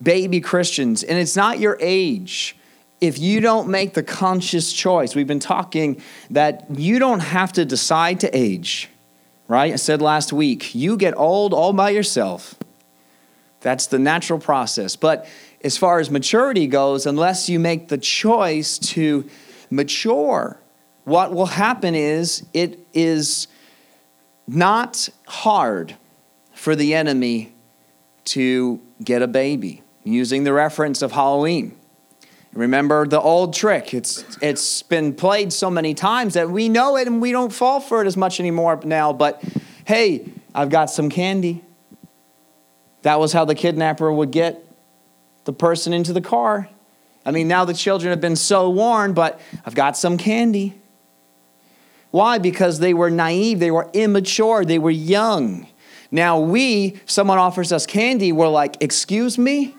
baby 0.00 0.40
christians 0.40 1.02
and 1.02 1.18
it's 1.18 1.35
not 1.35 1.59
your 1.59 1.76
age 1.80 2.56
if 3.00 3.19
you 3.19 3.40
don't 3.40 3.69
make 3.69 3.95
the 3.95 4.02
conscious 4.02 4.73
choice, 4.73 5.14
we've 5.14 5.26
been 5.26 5.38
talking 5.40 6.02
that 6.30 6.66
you 6.76 6.99
don't 6.99 7.21
have 7.21 7.52
to 7.54 7.64
decide 7.64 8.21
to 8.21 8.37
age, 8.37 8.88
right? 9.49 9.73
I 9.73 9.76
said 9.76 10.02
last 10.02 10.33
week, 10.33 10.75
you 10.75 10.97
get 10.97 11.16
old 11.16 11.54
all 11.54 11.73
by 11.73 11.90
yourself. 11.90 12.54
That's 13.61 13.87
the 13.87 13.99
natural 13.99 14.38
process. 14.38 14.97
But 14.97 15.26
as 15.64 15.78
far 15.78 15.99
as 15.99 16.11
maturity 16.11 16.66
goes, 16.66 17.07
unless 17.07 17.49
you 17.49 17.59
make 17.59 17.88
the 17.88 17.99
choice 17.99 18.78
to 18.78 19.28
mature, 19.71 20.59
what 21.04 21.33
will 21.33 21.47
happen 21.47 21.95
is 21.95 22.45
it 22.52 22.78
is 22.92 23.49
not 24.47 25.09
hard 25.26 25.97
for 26.52 26.76
the 26.76 26.95
enemy 26.95 27.54
to 28.26 28.80
get 29.02 29.23
a 29.23 29.26
baby, 29.26 29.83
using 30.04 30.45
the 30.45 30.52
reference 30.52 31.02
of 31.02 31.12
Halloween 31.12 31.76
Remember 32.52 33.07
the 33.07 33.21
old 33.21 33.54
trick. 33.54 33.95
It's 33.95 34.25
it's 34.42 34.83
been 34.83 35.14
played 35.14 35.52
so 35.52 35.71
many 35.71 35.95
times 35.95 36.35
that 36.35 36.50
we 36.50 36.69
know 36.69 36.97
it 36.97 37.07
and 37.07 37.23
we 37.23 37.30
don't 37.30 37.52
fall 37.52 37.80
for 37.80 38.02
it 38.02 38.07
as 38.09 38.16
much 38.16 38.40
anymore 38.40 38.80
now, 38.85 39.12
but 39.12 39.42
hey, 39.85 40.26
I've 40.54 40.69
got 40.71 40.90
some 40.90 41.09
candy. 41.11 41.62
That 43.02 43.21
was 43.21 43.33
how 43.33 43.45
the 43.45 43.54
kidnapper 43.54 44.12
would 44.12 44.33
get 44.33 44.62
the 45.45 45.52
person 45.52 45.92
into 45.92 46.12
the 46.12 46.21
car. 46.21 46.69
I 47.25 47.30
mean, 47.30 47.47
now 47.49 47.64
the 47.64 47.75
children 47.75 48.11
have 48.11 48.21
been 48.21 48.37
so 48.37 48.69
warned, 48.69 49.14
but 49.14 49.40
I've 49.64 49.75
got 49.75 49.97
some 49.97 50.19
candy. 50.19 50.75
Why? 52.11 52.38
Because 52.38 52.80
they 52.80 52.95
were 52.95 53.11
naive, 53.11 53.61
they 53.61 53.71
were 53.71 53.88
immature, 53.92 54.64
they 54.64 54.80
were 54.80 54.90
young. 54.90 55.69
Now 56.11 56.40
we, 56.40 56.99
someone 57.07 57.38
offers 57.38 57.71
us 57.71 57.87
candy, 57.87 58.33
we're 58.33 58.49
like, 58.49 58.76
"Excuse 58.83 59.38
me?" 59.38 59.76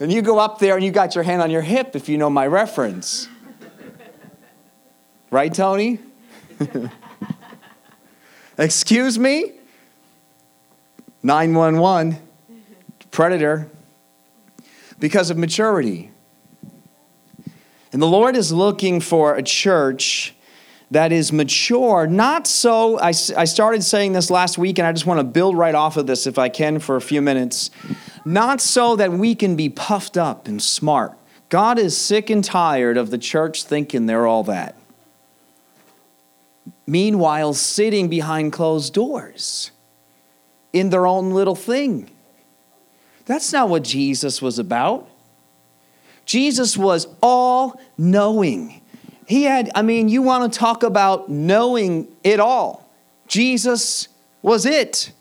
And 0.00 0.10
you 0.10 0.22
go 0.22 0.38
up 0.38 0.58
there 0.58 0.76
and 0.76 0.84
you 0.84 0.90
got 0.90 1.14
your 1.14 1.24
hand 1.24 1.42
on 1.42 1.50
your 1.50 1.60
hip, 1.60 1.94
if 1.94 2.08
you 2.08 2.16
know 2.16 2.30
my 2.30 2.46
reference. 2.46 3.28
Right, 5.30 5.52
Tony? 5.52 6.00
Excuse 8.58 9.18
me? 9.18 9.52
911, 11.22 12.16
predator, 13.10 13.70
because 14.98 15.28
of 15.28 15.36
maturity. 15.36 16.10
And 17.92 18.00
the 18.00 18.06
Lord 18.06 18.36
is 18.36 18.50
looking 18.52 19.00
for 19.02 19.34
a 19.34 19.42
church 19.42 20.34
that 20.90 21.12
is 21.12 21.30
mature, 21.30 22.06
not 22.06 22.46
so. 22.46 22.98
I, 22.98 23.08
I 23.10 23.44
started 23.44 23.84
saying 23.84 24.14
this 24.14 24.30
last 24.30 24.56
week, 24.58 24.78
and 24.78 24.88
I 24.88 24.92
just 24.92 25.04
want 25.06 25.20
to 25.20 25.24
build 25.24 25.58
right 25.58 25.74
off 25.74 25.98
of 25.98 26.06
this 26.06 26.26
if 26.26 26.38
I 26.38 26.48
can 26.48 26.78
for 26.78 26.96
a 26.96 27.00
few 27.02 27.20
minutes 27.20 27.70
not 28.24 28.60
so 28.60 28.96
that 28.96 29.12
we 29.12 29.34
can 29.34 29.56
be 29.56 29.68
puffed 29.68 30.16
up 30.16 30.46
and 30.48 30.62
smart. 30.62 31.12
God 31.48 31.78
is 31.78 31.96
sick 31.96 32.30
and 32.30 32.44
tired 32.44 32.96
of 32.96 33.10
the 33.10 33.18
church 33.18 33.64
thinking 33.64 34.06
they're 34.06 34.26
all 34.26 34.44
that. 34.44 34.76
Meanwhile, 36.86 37.54
sitting 37.54 38.08
behind 38.08 38.52
closed 38.52 38.94
doors 38.94 39.70
in 40.72 40.90
their 40.90 41.06
own 41.06 41.32
little 41.32 41.54
thing. 41.54 42.10
That's 43.26 43.52
not 43.52 43.68
what 43.68 43.84
Jesus 43.84 44.40
was 44.42 44.58
about. 44.58 45.08
Jesus 46.24 46.76
was 46.76 47.06
all 47.22 47.80
knowing. 47.98 48.80
He 49.26 49.44
had, 49.44 49.70
I 49.74 49.82
mean, 49.82 50.08
you 50.08 50.22
want 50.22 50.52
to 50.52 50.58
talk 50.58 50.82
about 50.82 51.28
knowing 51.28 52.08
it 52.22 52.38
all. 52.40 52.88
Jesus 53.28 54.08
was 54.42 54.66
it. 54.66 55.12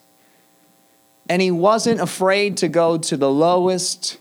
And 1.30 1.44
he 1.44 1.52
wasn't 1.52 2.02
afraid 2.02 2.58
to 2.58 2.68
go 2.68 2.98
to 2.98 3.16
the 3.16 3.30
lowest. 3.32 4.18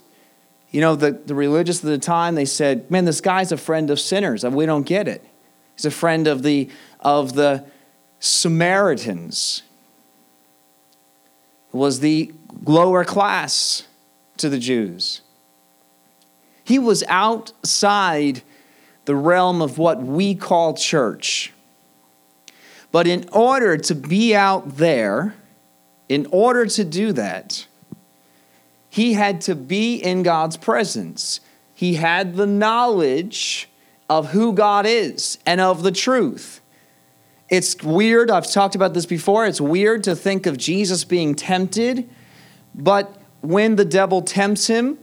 You 0.69 0.79
know, 0.81 0.95
the, 0.95 1.11
the 1.11 1.33
religious 1.33 1.83
of 1.83 1.89
the 1.89 1.97
time, 1.97 2.35
they 2.35 2.45
said, 2.45 2.89
man, 2.91 3.05
this 3.05 3.19
guy's 3.19 3.51
a 3.51 3.57
friend 3.57 3.89
of 3.89 3.99
sinners, 3.99 4.43
and 4.43 4.55
we 4.55 4.67
don't 4.67 4.83
get 4.85 5.07
it. 5.07 5.25
He's 5.75 5.85
a 5.85 5.91
friend 5.91 6.27
of 6.27 6.43
the, 6.43 6.69
of 6.99 7.33
the 7.33 7.65
Samaritans. 8.19 9.63
It 11.73 11.77
was 11.77 12.01
the 12.01 12.31
lower 12.63 13.03
class 13.03 13.87
to 14.37 14.47
the 14.47 14.59
Jews. 14.59 15.21
He 16.63 16.77
was 16.77 17.03
outside 17.07 18.43
the 19.05 19.15
realm 19.15 19.59
of 19.63 19.79
what 19.79 20.03
we 20.03 20.35
call 20.35 20.75
church. 20.75 21.51
But 22.91 23.07
in 23.07 23.27
order 23.31 23.75
to 23.77 23.95
be 23.95 24.35
out 24.35 24.77
there, 24.77 25.33
in 26.09 26.25
order 26.31 26.65
to 26.65 26.83
do 26.83 27.13
that, 27.13 27.67
he 28.89 29.13
had 29.13 29.39
to 29.41 29.55
be 29.55 29.95
in 29.97 30.23
God's 30.23 30.57
presence. 30.57 31.39
He 31.75 31.93
had 31.93 32.35
the 32.35 32.47
knowledge 32.47 33.69
of 34.09 34.31
who 34.31 34.53
God 34.53 34.87
is 34.87 35.37
and 35.45 35.61
of 35.61 35.83
the 35.83 35.91
truth. 35.91 36.59
It's 37.47 37.81
weird, 37.83 38.31
I've 38.31 38.51
talked 38.51 38.73
about 38.75 38.95
this 38.95 39.05
before. 39.05 39.45
It's 39.45 39.61
weird 39.61 40.03
to 40.05 40.15
think 40.15 40.47
of 40.47 40.57
Jesus 40.57 41.03
being 41.03 41.35
tempted, 41.35 42.09
but 42.75 43.15
when 43.41 43.75
the 43.75 43.85
devil 43.85 44.21
tempts 44.23 44.67
him, 44.67 44.97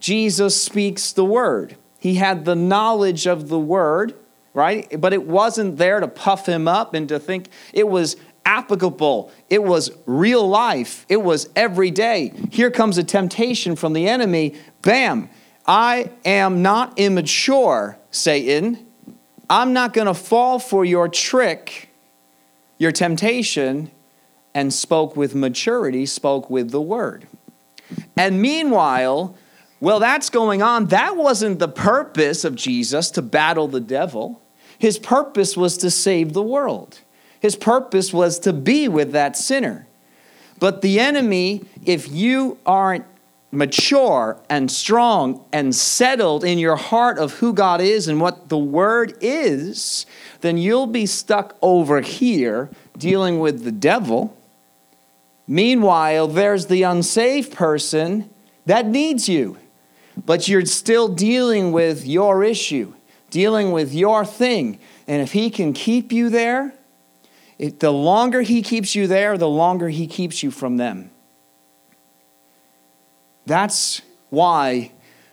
Jesus 0.00 0.60
speaks 0.60 1.12
the 1.12 1.24
word. 1.24 1.76
He 1.98 2.16
had 2.16 2.44
the 2.44 2.56
knowledge 2.56 3.26
of 3.26 3.48
the 3.48 3.58
word, 3.58 4.14
right? 4.54 5.00
But 5.00 5.12
it 5.12 5.26
wasn't 5.26 5.76
there 5.76 6.00
to 6.00 6.08
puff 6.08 6.46
him 6.46 6.66
up 6.66 6.94
and 6.94 7.08
to 7.10 7.18
think, 7.18 7.48
it 7.72 7.88
was 7.88 8.16
applicable. 8.44 9.30
It 9.50 9.62
was 9.62 9.90
real 10.06 10.46
life. 10.48 11.06
It 11.08 11.22
was 11.22 11.48
every 11.56 11.90
day. 11.90 12.32
Here 12.50 12.70
comes 12.70 12.98
a 12.98 13.04
temptation 13.04 13.76
from 13.76 13.92
the 13.92 14.08
enemy. 14.08 14.56
Bam! 14.82 15.28
I 15.66 16.10
am 16.24 16.62
not 16.62 16.98
immature, 16.98 17.96
Satan. 18.10 18.84
I'm 19.48 19.72
not 19.72 19.92
going 19.92 20.08
to 20.08 20.14
fall 20.14 20.58
for 20.58 20.84
your 20.84 21.08
trick, 21.08 21.90
your 22.78 22.90
temptation, 22.92 23.90
and 24.54 24.72
spoke 24.72 25.16
with 25.16 25.34
maturity, 25.34 26.04
spoke 26.06 26.50
with 26.50 26.70
the 26.70 26.80
word. 26.80 27.28
And 28.16 28.42
meanwhile, 28.42 29.36
well, 29.80 30.00
that's 30.00 30.30
going 30.30 30.62
on. 30.62 30.86
That 30.86 31.16
wasn't 31.16 31.58
the 31.58 31.68
purpose 31.68 32.44
of 32.44 32.54
Jesus 32.56 33.10
to 33.12 33.22
battle 33.22 33.68
the 33.68 33.80
devil. 33.80 34.42
His 34.78 34.98
purpose 34.98 35.56
was 35.56 35.76
to 35.78 35.90
save 35.90 36.32
the 36.32 36.42
world. 36.42 36.98
His 37.42 37.56
purpose 37.56 38.12
was 38.12 38.38
to 38.38 38.52
be 38.52 38.86
with 38.86 39.10
that 39.12 39.36
sinner. 39.36 39.88
But 40.60 40.80
the 40.80 41.00
enemy, 41.00 41.64
if 41.84 42.08
you 42.08 42.58
aren't 42.64 43.04
mature 43.50 44.38
and 44.48 44.70
strong 44.70 45.44
and 45.52 45.74
settled 45.74 46.44
in 46.44 46.60
your 46.60 46.76
heart 46.76 47.18
of 47.18 47.32
who 47.32 47.52
God 47.52 47.80
is 47.80 48.06
and 48.06 48.20
what 48.20 48.48
the 48.48 48.56
Word 48.56 49.16
is, 49.20 50.06
then 50.40 50.56
you'll 50.56 50.86
be 50.86 51.04
stuck 51.04 51.56
over 51.60 52.00
here 52.00 52.70
dealing 52.96 53.40
with 53.40 53.64
the 53.64 53.72
devil. 53.72 54.36
Meanwhile, 55.48 56.28
there's 56.28 56.66
the 56.68 56.84
unsaved 56.84 57.52
person 57.52 58.30
that 58.66 58.86
needs 58.86 59.28
you, 59.28 59.56
but 60.26 60.46
you're 60.46 60.64
still 60.64 61.08
dealing 61.08 61.72
with 61.72 62.06
your 62.06 62.44
issue, 62.44 62.92
dealing 63.30 63.72
with 63.72 63.92
your 63.92 64.24
thing. 64.24 64.78
And 65.08 65.20
if 65.20 65.32
he 65.32 65.50
can 65.50 65.72
keep 65.72 66.12
you 66.12 66.30
there, 66.30 66.74
it, 67.62 67.78
the 67.78 67.92
longer 67.92 68.42
he 68.42 68.60
keeps 68.60 68.96
you 68.96 69.06
there, 69.06 69.38
the 69.38 69.48
longer 69.48 69.88
he 69.88 70.08
keeps 70.08 70.42
you 70.42 70.50
from 70.50 70.78
them. 70.78 71.12
That's 73.46 74.02
why 74.30 74.90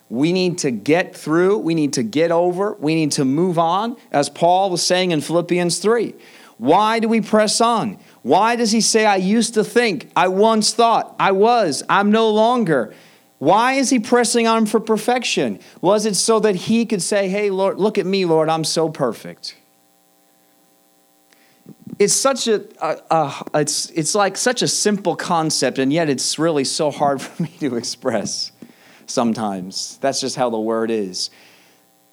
we 0.08 0.30
need 0.32 0.58
to 0.58 0.70
get 0.70 1.16
through, 1.16 1.58
we 1.58 1.74
need 1.74 1.92
to 1.94 2.04
get 2.04 2.30
over, 2.30 2.74
we 2.74 2.94
need 2.94 3.10
to 3.12 3.24
move 3.24 3.58
on, 3.58 3.96
as 4.12 4.28
Paul 4.28 4.70
was 4.70 4.80
saying 4.80 5.10
in 5.10 5.20
Philippians 5.22 5.78
3. 5.80 6.14
Why 6.56 7.00
do 7.00 7.08
we 7.08 7.20
press 7.20 7.60
on? 7.60 7.98
Why 8.22 8.54
does 8.54 8.70
he 8.70 8.80
say, 8.80 9.06
I 9.06 9.16
used 9.16 9.54
to 9.54 9.64
think, 9.64 10.08
I 10.14 10.28
once 10.28 10.72
thought, 10.72 11.16
I 11.18 11.32
was, 11.32 11.82
I'm 11.88 12.12
no 12.12 12.30
longer? 12.30 12.94
Why 13.38 13.72
is 13.72 13.90
he 13.90 13.98
pressing 13.98 14.46
on 14.46 14.66
for 14.66 14.78
perfection? 14.78 15.58
Was 15.80 16.06
it 16.06 16.14
so 16.14 16.38
that 16.40 16.54
he 16.54 16.86
could 16.86 17.02
say, 17.02 17.28
Hey, 17.28 17.50
Lord, 17.50 17.78
look 17.80 17.98
at 17.98 18.06
me, 18.06 18.24
Lord, 18.24 18.48
I'm 18.48 18.62
so 18.64 18.88
perfect? 18.88 19.56
it's 22.00 22.14
such 22.14 22.48
a 22.48 22.64
it's 23.54 23.90
it's 23.90 24.14
like 24.14 24.36
such 24.38 24.62
a 24.62 24.68
simple 24.68 25.14
concept, 25.14 25.78
and 25.78 25.92
yet 25.92 26.08
it's 26.08 26.38
really 26.38 26.64
so 26.64 26.90
hard 26.90 27.20
for 27.22 27.42
me 27.44 27.52
to 27.60 27.76
express. 27.76 28.50
Sometimes 29.06 29.98
that's 29.98 30.20
just 30.20 30.34
how 30.36 30.50
the 30.50 30.58
word 30.58 30.90
is. 30.90 31.30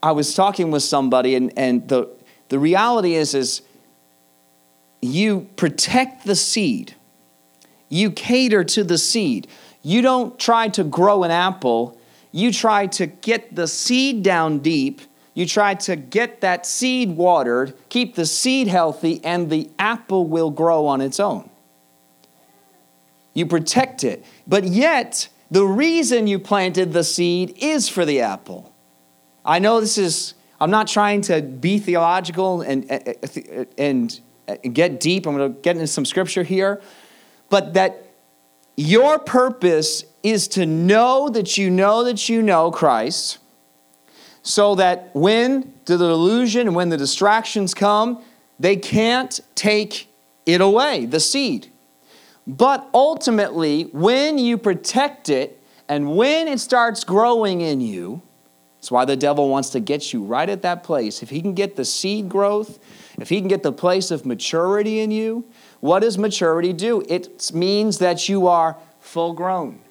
I 0.03 0.11
was 0.11 0.35
talking 0.35 0.69
with 0.69 0.83
somebody, 0.83 1.35
and 1.35 1.53
and 1.57 1.87
the 1.87 2.09
the 2.49 2.59
reality 2.59 3.15
is 3.15 3.33
is 3.33 3.61
you 5.01 5.47
protect 5.55 6.25
the 6.25 6.35
seed, 6.35 6.95
you 7.87 8.11
cater 8.11 8.65
to 8.65 8.83
the 8.83 8.97
seed. 8.97 9.47
You 9.83 10.01
don't 10.01 10.37
try 10.37 10.67
to 10.69 10.83
grow 10.83 11.23
an 11.23 11.31
apple. 11.31 11.97
You 12.33 12.51
try 12.51 12.87
to 12.87 13.05
get 13.05 13.55
the 13.55 13.69
seed 13.69 14.21
down 14.21 14.59
deep 14.59 14.99
you 15.37 15.45
try 15.45 15.75
to 15.75 15.95
get 15.95 16.41
that 16.41 16.65
seed 16.65 17.11
watered, 17.15 17.75
keep 17.89 18.15
the 18.15 18.25
seed 18.25 18.67
healthy, 18.67 19.21
and 19.23 19.51
the 19.51 19.69
apple 19.77 20.25
will 20.25 20.49
grow 20.49 20.87
on 20.87 20.99
its 20.99 21.19
own. 21.19 21.47
You 23.35 23.45
protect 23.45 24.03
it. 24.03 24.25
But 24.47 24.63
yet, 24.63 25.27
the 25.51 25.63
reason 25.63 26.25
you 26.25 26.39
planted 26.39 26.91
the 26.91 27.03
seed 27.03 27.53
is 27.61 27.87
for 27.87 28.03
the 28.03 28.19
apple. 28.21 28.73
I 29.45 29.59
know 29.59 29.79
this 29.79 29.99
is, 29.99 30.33
I'm 30.59 30.71
not 30.71 30.87
trying 30.87 31.21
to 31.29 31.39
be 31.43 31.77
theological 31.77 32.63
and, 32.63 32.91
uh, 32.91 32.95
uh, 33.05 33.59
uh, 33.61 33.65
and, 33.77 34.19
and 34.47 34.73
get 34.73 34.99
deep. 34.99 35.27
I'm 35.27 35.37
going 35.37 35.53
to 35.53 35.59
get 35.61 35.75
into 35.75 35.85
some 35.85 36.05
scripture 36.05 36.41
here. 36.41 36.81
But 37.51 37.75
that 37.75 38.03
your 38.75 39.19
purpose 39.19 40.03
is 40.23 40.47
to 40.47 40.65
know 40.65 41.29
that 41.29 41.59
you 41.59 41.69
know 41.69 42.03
that 42.05 42.27
you 42.27 42.41
know 42.41 42.71
Christ 42.71 43.37
so 44.47 44.75
that 44.75 45.09
when 45.13 45.73
the 45.85 45.97
delusion 45.97 46.67
and 46.67 46.75
when 46.75 46.87
the 46.87 46.95
distractions 46.95 47.73
come, 47.73 48.23
they 48.57 48.77
can't 48.77 49.41
take 49.55 50.07
it 50.45 50.61
away, 50.61 51.05
the 51.05 51.19
seed. 51.19 51.69
But 52.47 52.87
ultimately, 52.93 53.83
when 53.91 54.37
you 54.37 54.57
protect 54.57 55.27
it 55.27 55.61
and 55.89 56.15
when 56.15 56.47
it 56.47 56.61
starts 56.61 57.03
growing 57.03 57.59
in 57.59 57.81
you, 57.81 58.21
that's 58.77 58.89
why 58.89 59.03
the 59.03 59.17
devil 59.17 59.49
wants 59.49 59.71
to 59.71 59.81
get 59.81 60.13
you 60.13 60.23
right 60.23 60.47
at 60.49 60.61
that 60.61 60.81
place. 60.81 61.21
If 61.21 61.29
he 61.29 61.41
can 61.41 61.53
get 61.53 61.75
the 61.75 61.83
seed 61.83 62.29
growth, 62.29 62.79
if 63.19 63.27
he 63.27 63.39
can 63.39 63.49
get 63.49 63.63
the 63.63 63.73
place 63.73 64.11
of 64.11 64.25
maturity 64.25 65.01
in 65.01 65.11
you, 65.11 65.43
what 65.81 65.99
does 66.03 66.17
maturity 66.17 66.71
do? 66.71 67.03
It 67.09 67.51
means 67.53 67.97
that 67.97 68.29
you 68.29 68.47
are 68.47 68.77
full 69.01 69.33
grown, 69.33 69.81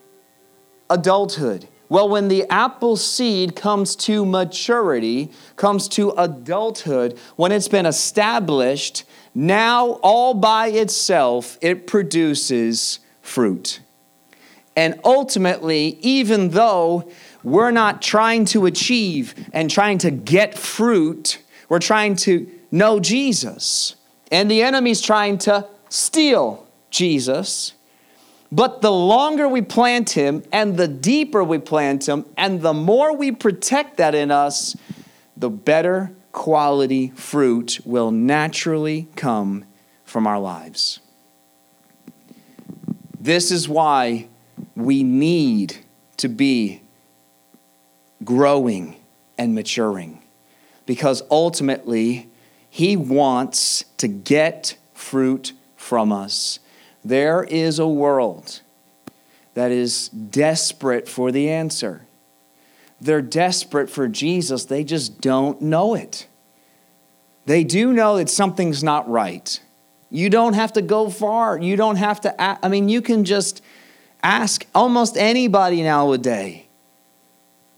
adulthood, 0.89 1.69
well, 1.88 2.09
when 2.09 2.26
the 2.28 2.47
apple 2.50 2.97
seed 2.97 3.55
comes 3.55 3.95
to 4.07 4.25
maturity, 4.26 5.31
comes 5.55 5.87
to 5.90 6.11
adulthood, 6.16 7.17
when 7.37 7.52
it's 7.52 7.69
been 7.69 7.87
established, 7.87 9.04
now 9.34 9.99
all 10.02 10.34
by 10.34 10.69
itself 10.69 11.58
it 11.61 11.87
produces 11.87 12.99
fruit. 13.23 13.80
And 14.76 14.99
ultimately, 15.04 15.97
even 16.00 16.50
though 16.50 17.08
we're 17.45 17.71
not 17.71 18.02
trying 18.02 18.45
to 18.47 18.67
achieve 18.67 19.34
and 19.52 19.71
trying 19.71 19.99
to 19.99 20.11
get 20.11 20.58
fruit, 20.58 21.39
we're 21.69 21.78
trying 21.78 22.17
to 22.17 22.50
know 22.73 22.99
Jesus. 22.99 23.95
And 24.32 24.50
the 24.50 24.63
enemy's 24.63 25.00
trying 25.00 25.39
to 25.39 25.67
steal 25.89 26.67
Jesus. 26.91 27.73
But 28.52 28.80
the 28.80 28.93
longer 28.93 29.49
we 29.49 29.63
plant 29.63 30.11
him 30.11 30.43
and 30.52 30.76
the 30.76 30.87
deeper 30.89 31.43
we 31.43 31.59
plant 31.59 32.09
him 32.09 32.25
and 32.37 32.63
the 32.63 32.75
more 32.75 33.17
we 33.17 33.32
protect 33.32 33.97
that 33.97 34.15
in 34.15 34.30
us, 34.30 34.76
the 35.37 35.50
better 35.50 36.13
quality 36.32 37.11
fruit 37.17 37.80
will 37.85 38.11
naturally 38.11 39.09
come 39.17 39.65
from 40.04 40.26
our 40.26 40.39
lives. 40.39 41.00
This 43.19 43.50
is 43.50 43.69
why 43.69 44.28
we 44.76 45.02
need 45.02 45.78
to 46.19 46.28
be 46.28 46.80
growing 48.23 48.97
and 49.37 49.54
maturing 49.54 50.23
because 50.87 51.23
ultimately, 51.32 52.28
He 52.71 52.97
wants 52.97 53.85
to 53.97 54.06
get 54.06 54.76
fruit 54.95 55.52
from 55.75 56.13
us 56.13 56.61
there 57.06 57.45
is 57.45 57.78
a 57.78 57.86
world 57.86 58.62
that 59.54 59.71
is 59.71 60.08
desperate 60.08 61.08
for 61.08 61.30
the 61.30 61.49
answer. 61.50 62.02
They're 63.00 63.23
desperate 63.23 63.88
for 63.88 64.08
Jesus, 64.08 64.64
they 64.64 64.82
just 64.82 65.21
don't 65.21 65.60
know 65.62 65.95
it. 65.95 66.26
They 67.45 67.62
do 67.62 67.92
know 67.92 68.16
that 68.16 68.28
something's 68.28 68.82
not 68.82 69.08
right. 69.08 69.60
You 70.10 70.28
don't 70.30 70.54
have 70.54 70.73
to 70.75 70.82
go 70.82 71.08
far. 71.08 71.56
You 71.58 71.76
don't 71.76 71.95
have 71.97 72.21
to, 72.23 72.40
ask. 72.40 72.58
I 72.64 72.69
mean, 72.69 72.88
you 72.88 73.00
can 73.02 73.25
just 73.25 73.62
ask 74.23 74.66
almost 74.75 75.16
anybody 75.16 75.82
nowadays. 75.82 76.62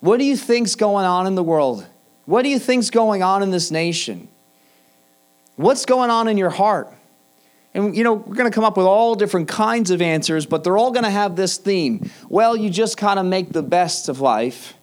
What 0.01 0.19
do 0.19 0.25
you 0.25 0.37
think's 0.39 0.75
going 0.75 1.05
on 1.05 1.27
in 1.27 1.35
the 1.35 1.43
world? 1.43 1.87
What 2.25 2.43
do 2.43 2.49
you 2.49 2.59
think's 2.59 2.89
going 2.89 3.23
on 3.23 3.43
in 3.43 3.51
this 3.51 3.71
nation? 3.71 4.29
What's 5.57 5.85
going 5.85 6.09
on 6.09 6.29
in 6.29 6.39
your 6.39 6.51
heart? 6.51 6.91
And 7.79 7.97
you 7.97 8.03
know, 8.03 8.15
we're 8.15 8.35
going 8.35 8.51
to 8.51 8.55
come 8.55 8.65
up 8.65 8.77
with 8.77 8.87
all 8.87 9.15
different 9.15 9.47
kinds 9.47 9.93
of 9.93 10.03
answers, 10.03 10.47
but 10.47 10.65
they're 10.65 10.77
all 10.77 10.91
going 10.91 11.05
to 11.05 11.11
have 11.11 11.37
this 11.37 11.59
theme. 11.59 12.11
Well, 12.29 12.57
you 12.57 12.71
just 12.71 12.97
kind 12.97 13.21
of 13.21 13.25
make 13.25 13.53
the 13.53 13.63
best 13.63 14.09
of 14.09 14.21
life. 14.21 14.75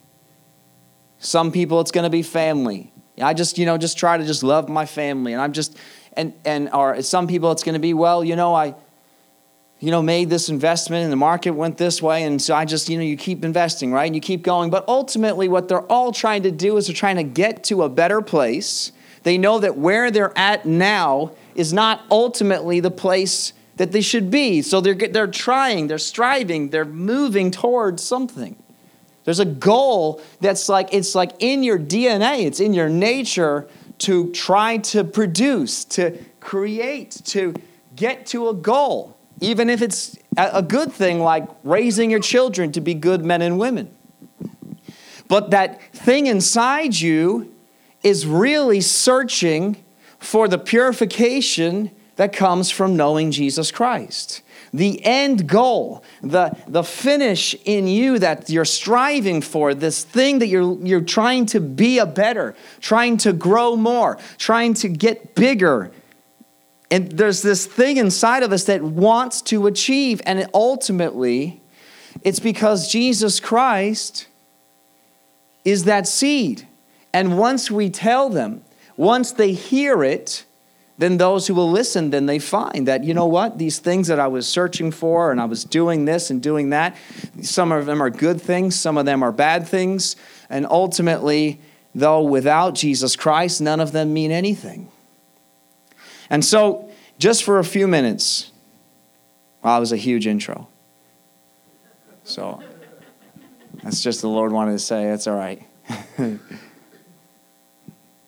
Some 1.18 1.52
people 1.52 1.78
it's 1.82 1.90
going 1.90 2.04
to 2.04 2.10
be 2.10 2.22
family. 2.22 2.94
I 3.20 3.34
just, 3.34 3.58
you 3.58 3.66
know, 3.66 3.76
just 3.76 3.98
try 3.98 4.16
to 4.16 4.24
just 4.24 4.42
love 4.42 4.70
my 4.70 4.86
family 4.86 5.34
and 5.34 5.42
I'm 5.42 5.52
just 5.52 5.76
and 6.14 6.32
and 6.46 6.70
or 6.72 7.02
some 7.02 7.26
people 7.26 7.52
it's 7.52 7.62
going 7.62 7.74
to 7.74 7.78
be, 7.78 7.92
well, 7.92 8.24
you 8.24 8.34
know, 8.34 8.54
I 8.54 8.74
you 9.78 9.90
know, 9.90 10.00
made 10.00 10.30
this 10.30 10.48
investment 10.48 11.04
and 11.04 11.12
the 11.12 11.16
market 11.16 11.50
went 11.50 11.76
this 11.76 12.00
way. 12.00 12.22
And 12.22 12.40
so 12.40 12.54
I 12.54 12.64
just, 12.64 12.88
you 12.88 12.96
know, 12.96 13.04
you 13.04 13.18
keep 13.18 13.44
investing, 13.44 13.92
right? 13.92 14.06
And 14.06 14.14
you 14.14 14.22
keep 14.22 14.40
going. 14.40 14.70
But 14.70 14.88
ultimately, 14.88 15.48
what 15.50 15.68
they're 15.68 15.90
all 15.92 16.12
trying 16.12 16.44
to 16.44 16.50
do 16.50 16.78
is 16.78 16.86
they're 16.86 16.96
trying 16.96 17.16
to 17.16 17.24
get 17.24 17.62
to 17.64 17.82
a 17.82 17.90
better 17.90 18.22
place 18.22 18.90
they 19.26 19.38
know 19.38 19.58
that 19.58 19.76
where 19.76 20.12
they're 20.12 20.32
at 20.38 20.66
now 20.66 21.32
is 21.56 21.72
not 21.72 22.02
ultimately 22.12 22.78
the 22.78 22.92
place 22.92 23.54
that 23.76 23.90
they 23.90 24.00
should 24.00 24.30
be. 24.30 24.62
So 24.62 24.80
they're, 24.80 24.94
they're 24.94 25.26
trying, 25.26 25.88
they're 25.88 25.98
striving, 25.98 26.68
they're 26.70 26.84
moving 26.84 27.50
towards 27.50 28.04
something. 28.04 28.54
There's 29.24 29.40
a 29.40 29.44
goal 29.44 30.22
that's 30.40 30.68
like, 30.68 30.94
it's 30.94 31.16
like 31.16 31.32
in 31.40 31.64
your 31.64 31.76
DNA, 31.76 32.44
it's 32.46 32.60
in 32.60 32.72
your 32.72 32.88
nature 32.88 33.66
to 33.98 34.30
try 34.30 34.76
to 34.92 35.02
produce, 35.02 35.84
to 35.86 36.16
create, 36.38 37.20
to 37.24 37.52
get 37.96 38.26
to 38.26 38.48
a 38.50 38.54
goal, 38.54 39.16
even 39.40 39.68
if 39.68 39.82
it's 39.82 40.16
a 40.36 40.62
good 40.62 40.92
thing 40.92 41.18
like 41.18 41.48
raising 41.64 42.12
your 42.12 42.20
children 42.20 42.70
to 42.70 42.80
be 42.80 42.94
good 42.94 43.24
men 43.24 43.42
and 43.42 43.58
women. 43.58 43.92
But 45.26 45.50
that 45.50 45.82
thing 45.92 46.28
inside 46.28 46.94
you 46.94 47.52
is 48.06 48.24
really 48.24 48.80
searching 48.80 49.76
for 50.20 50.46
the 50.48 50.58
purification 50.58 51.90
that 52.14 52.32
comes 52.32 52.70
from 52.70 52.96
knowing 52.96 53.30
Jesus 53.32 53.70
Christ. 53.72 54.42
The 54.72 55.04
end 55.04 55.48
goal, 55.48 56.04
the, 56.22 56.56
the 56.68 56.84
finish 56.84 57.54
in 57.64 57.86
you 57.88 58.18
that 58.20 58.48
you're 58.48 58.64
striving 58.64 59.40
for, 59.42 59.74
this 59.74 60.04
thing 60.04 60.38
that 60.38 60.46
you're, 60.46 60.78
you're 60.86 61.00
trying 61.02 61.46
to 61.46 61.58
be 61.60 61.98
a 61.98 62.06
better, 62.06 62.54
trying 62.80 63.16
to 63.18 63.32
grow 63.32 63.74
more, 63.76 64.18
trying 64.38 64.74
to 64.74 64.88
get 64.88 65.34
bigger. 65.34 65.90
And 66.92 67.10
there's 67.12 67.42
this 67.42 67.66
thing 67.66 67.96
inside 67.96 68.42
of 68.44 68.52
us 68.52 68.64
that 68.64 68.82
wants 68.84 69.42
to 69.42 69.66
achieve, 69.66 70.22
and 70.24 70.48
ultimately, 70.54 71.60
it's 72.22 72.38
because 72.40 72.88
Jesus 72.90 73.40
Christ 73.40 74.26
is 75.64 75.84
that 75.84 76.06
seed 76.06 76.66
and 77.16 77.38
once 77.38 77.70
we 77.70 77.88
tell 77.88 78.28
them, 78.28 78.62
once 78.98 79.32
they 79.32 79.52
hear 79.52 80.02
it, 80.04 80.44
then 80.98 81.16
those 81.16 81.46
who 81.46 81.54
will 81.54 81.70
listen, 81.70 82.10
then 82.10 82.26
they 82.26 82.38
find 82.38 82.86
that, 82.88 83.04
you 83.04 83.14
know 83.14 83.24
what, 83.24 83.56
these 83.56 83.78
things 83.78 84.08
that 84.08 84.20
I 84.20 84.26
was 84.28 84.46
searching 84.46 84.90
for 84.90 85.30
and 85.32 85.40
I 85.40 85.46
was 85.46 85.64
doing 85.64 86.04
this 86.04 86.28
and 86.28 86.42
doing 86.42 86.68
that, 86.70 86.94
some 87.40 87.72
of 87.72 87.86
them 87.86 88.02
are 88.02 88.10
good 88.10 88.38
things, 88.38 88.76
some 88.78 88.98
of 88.98 89.06
them 89.06 89.22
are 89.22 89.32
bad 89.32 89.66
things. 89.66 90.16
And 90.50 90.66
ultimately, 90.68 91.58
though, 91.94 92.20
without 92.20 92.74
Jesus 92.74 93.16
Christ, 93.16 93.62
none 93.62 93.80
of 93.80 93.92
them 93.92 94.12
mean 94.12 94.30
anything. 94.30 94.90
And 96.28 96.44
so, 96.44 96.90
just 97.18 97.44
for 97.44 97.58
a 97.58 97.64
few 97.64 97.88
minutes, 97.88 98.52
well, 99.64 99.72
that 99.72 99.80
was 99.80 99.92
a 99.92 99.96
huge 99.96 100.26
intro. 100.26 100.68
So, 102.24 102.62
that's 103.82 104.02
just 104.02 104.20
the 104.20 104.28
Lord 104.28 104.52
wanted 104.52 104.72
to 104.72 104.78
say, 104.78 105.06
that's 105.06 105.26
all 105.26 105.36
right. 105.38 105.62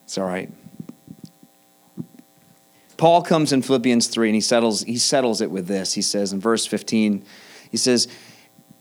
It's 0.09 0.17
all 0.17 0.25
right. 0.27 0.51
Paul 2.97 3.21
comes 3.21 3.53
in 3.53 3.61
Philippians 3.61 4.07
3 4.07 4.29
and 4.31 4.35
he 4.35 4.41
settles, 4.41 4.83
he 4.83 4.97
settles 4.97 5.43
it 5.43 5.51
with 5.51 5.67
this. 5.67 5.93
He 5.93 6.01
says 6.01 6.33
in 6.33 6.41
verse 6.41 6.65
15, 6.65 7.23
he 7.71 7.77
says, 7.77 8.09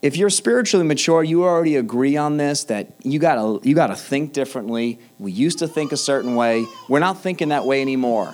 if 0.02 0.16
you're 0.16 0.30
spiritually 0.30 0.88
mature, 0.88 1.22
you 1.26 1.44
already 1.44 1.76
agree 1.76 2.16
on 2.16 2.38
this 2.38 2.64
that 2.66 2.94
you 3.04 3.20
gotta 3.20 3.60
you 3.68 3.76
gotta 3.76 3.98
think 3.98 4.32
differently. 4.32 5.00
We 5.20 5.34
used 5.34 5.60
to 5.60 5.68
think 5.68 5.92
a 5.92 5.98
certain 5.98 6.36
way. 6.36 6.66
We're 6.88 7.00
not 7.00 7.20
thinking 7.20 7.50
that 7.50 7.66
way 7.66 7.82
anymore. 7.82 8.34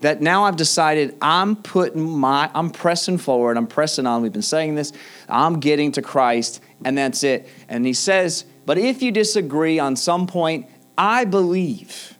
That 0.00 0.20
now 0.20 0.44
I've 0.46 0.56
decided 0.56 1.14
I'm 1.22 1.54
putting 1.54 2.08
my 2.18 2.50
I'm 2.52 2.70
pressing 2.70 3.16
forward, 3.18 3.56
I'm 3.56 3.66
pressing 3.68 4.08
on. 4.08 4.22
We've 4.22 4.32
been 4.32 4.42
saying 4.42 4.74
this. 4.74 4.92
I'm 5.28 5.60
getting 5.60 5.92
to 5.92 6.02
Christ, 6.02 6.60
and 6.84 6.98
that's 6.98 7.22
it. 7.22 7.48
And 7.68 7.86
he 7.86 7.92
says, 7.92 8.44
but 8.66 8.76
if 8.76 9.02
you 9.02 9.12
disagree 9.12 9.78
on 9.78 9.94
some 9.94 10.26
point, 10.26 10.66
I 10.96 11.24
believe. 11.24 12.18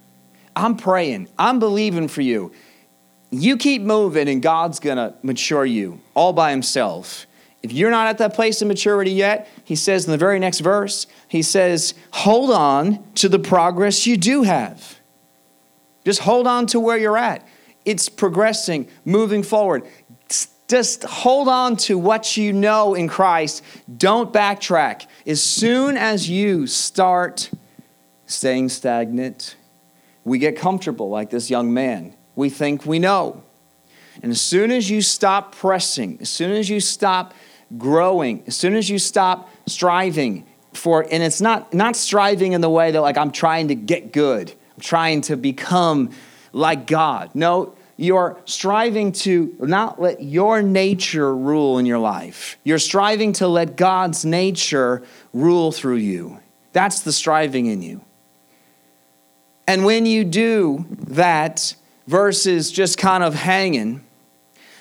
I'm 0.57 0.77
praying. 0.77 1.29
I'm 1.39 1.59
believing 1.59 2.09
for 2.09 2.23
you. 2.23 2.53
You 3.31 3.57
keep 3.57 3.83
moving, 3.83 4.29
and 4.29 4.43
God's 4.43 4.79
going 4.81 4.99
to 4.99 5.15
mature 5.23 5.65
you 5.65 6.01
all 6.15 6.33
by 6.33 6.51
Himself. 6.51 7.27
If 7.63 7.73
you're 7.73 7.91
not 7.91 8.09
at 8.09 8.19
that 8.19 8.35
place 8.35 8.61
of 8.61 8.69
maturity 8.69 9.13
yet, 9.13 9.49
He 9.65 9.77
says 9.77 10.05
in 10.05 10.11
the 10.11 10.19
very 10.19 10.39
next 10.39 10.61
verse, 10.61 11.07
He 11.29 11.43
says, 11.43 11.95
hold 12.13 12.51
on 12.51 13.03
to 13.15 13.29
the 13.29 13.39
progress 13.39 14.07
you 14.07 14.17
do 14.17 14.43
have. 14.43 14.99
Just 16.05 16.21
hold 16.21 16.47
on 16.47 16.67
to 16.69 16.81
where 16.81 16.99
you're 16.99 17.17
at. 17.17 17.47
It's 17.85 18.09
progressing, 18.09 18.89
moving 19.05 19.43
forward. 19.43 19.85
Just 20.69 21.05
hold 21.05 21.49
on 21.49 21.77
to 21.79 21.97
what 21.99 22.37
you 22.37 22.53
know 22.53 22.95
in 22.95 23.09
Christ. 23.09 23.63
Don't 23.95 24.33
backtrack. 24.33 25.07
As 25.27 25.43
soon 25.43 25.97
as 25.97 26.29
you 26.29 26.67
start 26.67 27.51
staying 28.33 28.71
stagnant. 28.71 29.57
We 30.25 30.39
get 30.39 30.57
comfortable 30.57 31.09
like 31.11 31.31
this 31.31 31.51
young 31.51 31.73
man. 31.73 32.15
We 32.35 32.49
think 32.51 32.87
we 32.87 32.99
know. 32.99 33.43
And 34.23 34.31
as 34.33 34.41
soon 34.41 34.71
as 34.71 34.91
you 34.91 35.03
stop 35.03 35.55
pressing, 35.55 36.19
as 36.21 36.29
soon 36.29 36.51
as 36.53 36.69
you 36.69 36.81
stop 36.81 37.35
growing, 37.79 38.43
as 38.47 38.57
soon 38.57 38.75
as 38.75 38.89
you 38.89 38.99
stop 38.99 39.49
striving 39.69 40.47
for 40.73 41.07
and 41.11 41.23
it's 41.23 41.41
not 41.41 41.75
not 41.75 41.97
striving 41.97 42.53
in 42.53 42.63
the 42.63 42.71
way 42.71 42.91
that 42.93 43.01
like 43.01 43.19
I'm 43.19 43.31
trying 43.33 43.69
to 43.69 43.75
get 43.75 44.13
good, 44.13 44.51
I'm 44.51 44.81
trying 44.81 45.21
to 45.23 45.37
become 45.37 46.11
like 46.53 46.87
God. 46.87 47.31
No, 47.35 47.75
you're 47.97 48.41
striving 48.45 49.13
to 49.13 49.55
not 49.61 50.01
let 50.01 50.23
your 50.23 50.63
nature 50.63 51.35
rule 51.35 51.79
in 51.79 51.85
your 51.87 51.99
life. 51.99 52.59
You're 52.65 52.79
striving 52.79 53.33
to 53.35 53.49
let 53.49 53.77
God's 53.77 54.25
nature 54.25 55.03
rule 55.33 55.73
through 55.73 55.97
you. 55.97 56.39
That's 56.73 57.01
the 57.01 57.13
striving 57.13 57.67
in 57.67 57.83
you. 57.83 58.03
And 59.67 59.85
when 59.85 60.07
you 60.07 60.25
do 60.25 60.87
that 61.09 61.75
versus 62.07 62.71
just 62.73 62.99
kind 62.99 63.23
of 63.23 63.35
hanging, 63.35 64.05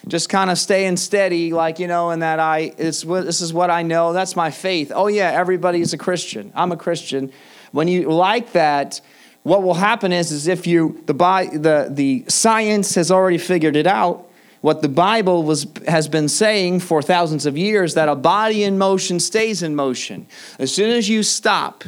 just 0.08 0.30
kind 0.30 0.50
of 0.50 0.58
staying 0.58 0.98
steady, 0.98 1.54
like, 1.54 1.78
you 1.78 1.88
know, 1.88 2.10
and 2.10 2.24
that 2.24 2.39
I, 2.39 2.74
it's, 2.78 3.04
this 3.04 3.41
is 3.41 3.54
what 3.54 3.70
I 3.70 3.84
know, 3.84 4.13
that's 4.13 4.36
my 4.36 4.50
faith. 4.50 4.91
Oh, 4.94 5.08
yeah, 5.08 5.32
everybody's 5.32 5.94
a 5.94 5.98
Christian. 5.98 6.52
I'm 6.56 6.72
a 6.72 6.78
Christian. 6.78 7.32
When 7.72 7.88
you 7.88 8.12
like 8.12 8.54
that, 8.54 9.02
what 9.44 9.62
will 9.62 9.76
happen 9.76 10.12
is, 10.12 10.32
is 10.32 10.48
if 10.48 10.65
you, 10.65 11.02
the, 11.06 11.13
the, 11.13 11.88
the 11.91 12.26
science 12.28 12.96
has 12.96 13.12
already 13.12 13.38
figured 13.38 13.76
it 13.76 13.88
out, 13.88 14.28
what 14.62 14.82
the 14.82 14.89
Bible 14.89 15.44
was, 15.44 15.65
has 15.88 16.08
been 16.08 16.28
saying 16.28 16.80
for 16.82 17.02
thousands 17.02 17.46
of 17.46 17.56
years 17.58 17.94
that 17.94 18.10
a 18.10 18.15
body 18.15 18.63
in 18.63 18.78
motion 18.80 19.20
stays 19.20 19.62
in 19.63 19.76
motion. 19.76 20.28
As 20.60 20.74
soon 20.74 20.89
as 20.91 21.08
you 21.10 21.24
stop, 21.24 21.84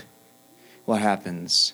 what 0.86 1.00
happens? 1.02 1.74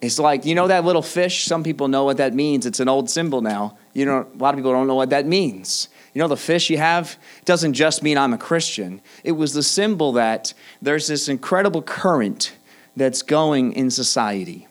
It's 0.00 0.18
like, 0.18 0.44
you 0.44 0.54
know 0.54 0.68
that 0.68 0.84
little 0.84 1.02
fish? 1.02 1.44
Some 1.44 1.64
people 1.64 1.88
know 1.88 2.04
what 2.04 2.18
that 2.18 2.32
means. 2.34 2.66
It's 2.66 2.78
an 2.80 2.88
old 2.88 3.10
symbol 3.10 3.40
now. 3.42 3.76
You 3.94 4.06
know, 4.06 4.26
a 4.32 4.38
lot 4.38 4.54
of 4.54 4.58
people 4.58 4.72
don't 4.72 4.86
know 4.86 4.94
what 4.94 5.10
that 5.10 5.26
means. 5.26 5.88
You 6.14 6.22
know, 6.22 6.28
the 6.28 6.36
fish 6.36 6.70
you 6.70 6.78
have 6.78 7.16
doesn't 7.44 7.74
just 7.74 8.02
mean 8.02 8.16
I'm 8.16 8.32
a 8.32 8.38
Christian. 8.38 9.00
It 9.24 9.32
was 9.32 9.54
the 9.54 9.62
symbol 9.62 10.12
that 10.12 10.54
there's 10.80 11.08
this 11.08 11.28
incredible 11.28 11.82
current 11.82 12.52
that's 12.96 13.22
going 13.22 13.72
in 13.72 13.90
society. 13.90 14.68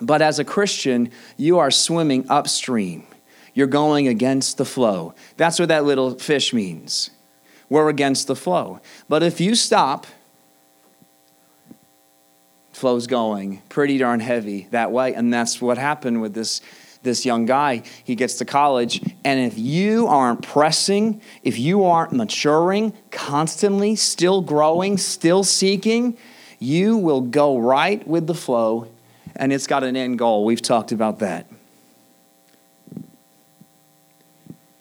But 0.00 0.22
as 0.22 0.38
a 0.38 0.44
Christian, 0.44 1.10
you 1.36 1.58
are 1.58 1.70
swimming 1.70 2.24
upstream. 2.28 3.06
You're 3.54 3.66
going 3.68 4.08
against 4.08 4.56
the 4.58 4.64
flow. 4.64 5.14
That's 5.36 5.58
what 5.58 5.68
that 5.68 5.84
little 5.84 6.16
fish 6.16 6.52
means. 6.52 7.10
We're 7.68 7.88
against 7.88 8.26
the 8.26 8.36
flow. 8.36 8.80
But 9.08 9.22
if 9.22 9.40
you 9.40 9.54
stop 9.54 10.06
flow's 12.76 13.06
going 13.06 13.62
pretty 13.68 13.98
darn 13.98 14.20
heavy 14.20 14.66
that 14.70 14.90
way. 14.92 15.14
And 15.14 15.32
that's 15.32 15.60
what 15.60 15.78
happened 15.78 16.20
with 16.20 16.34
this 16.34 16.60
this 17.02 17.26
young 17.26 17.44
guy, 17.44 17.82
he 18.04 18.14
gets 18.14 18.36
to 18.38 18.46
college, 18.46 19.02
and 19.26 19.38
if 19.38 19.58
you 19.58 20.06
aren't 20.06 20.40
pressing, 20.40 21.20
if 21.42 21.58
you 21.58 21.84
aren't 21.84 22.12
maturing, 22.14 22.94
constantly, 23.10 23.94
still 23.94 24.40
growing, 24.40 24.96
still 24.96 25.44
seeking, 25.44 26.16
you 26.58 26.96
will 26.96 27.20
go 27.20 27.58
right 27.58 28.08
with 28.08 28.26
the 28.26 28.32
flow, 28.34 28.90
and 29.36 29.52
it's 29.52 29.66
got 29.66 29.84
an 29.84 29.96
end 29.98 30.18
goal. 30.18 30.46
We've 30.46 30.62
talked 30.62 30.92
about 30.92 31.18
that. 31.18 31.44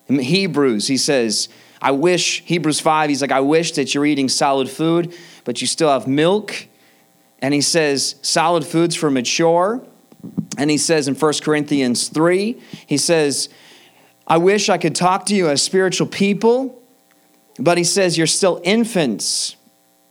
In 0.08 0.18
Hebrews, 0.18 0.88
he 0.88 0.96
says, 0.96 1.50
I 1.82 1.92
wish, 1.92 2.42
Hebrews 2.46 2.80
5, 2.80 3.10
he's 3.10 3.22
like, 3.22 3.34
I 3.34 3.42
wish 3.42 3.74
that 3.74 3.94
you're 3.94 4.06
eating 4.06 4.30
solid 4.30 4.70
food, 4.70 5.14
but 5.44 5.60
you 5.60 5.68
still 5.68 5.90
have 5.90 6.08
milk 6.08 6.56
and 7.44 7.54
he 7.54 7.60
says 7.62 8.16
solid 8.24 8.66
foods 8.66 8.96
for 8.96 9.12
mature. 9.12 9.86
And 10.58 10.70
he 10.72 10.78
says 10.78 11.10
in 11.10 11.14
1 11.16 11.34
Corinthians 11.44 12.08
3, 12.08 12.54
he 12.86 12.98
says, 12.98 13.50
I 14.26 14.38
wish 14.38 14.70
I 14.70 14.78
could 14.78 14.96
talk 14.96 15.26
to 15.26 15.36
you 15.36 15.50
as 15.50 15.62
spiritual 15.62 16.08
people, 16.08 16.82
but 17.60 17.78
he 17.78 17.84
says, 17.84 18.18
You're 18.18 18.28
still 18.28 18.62
infants. 18.64 19.58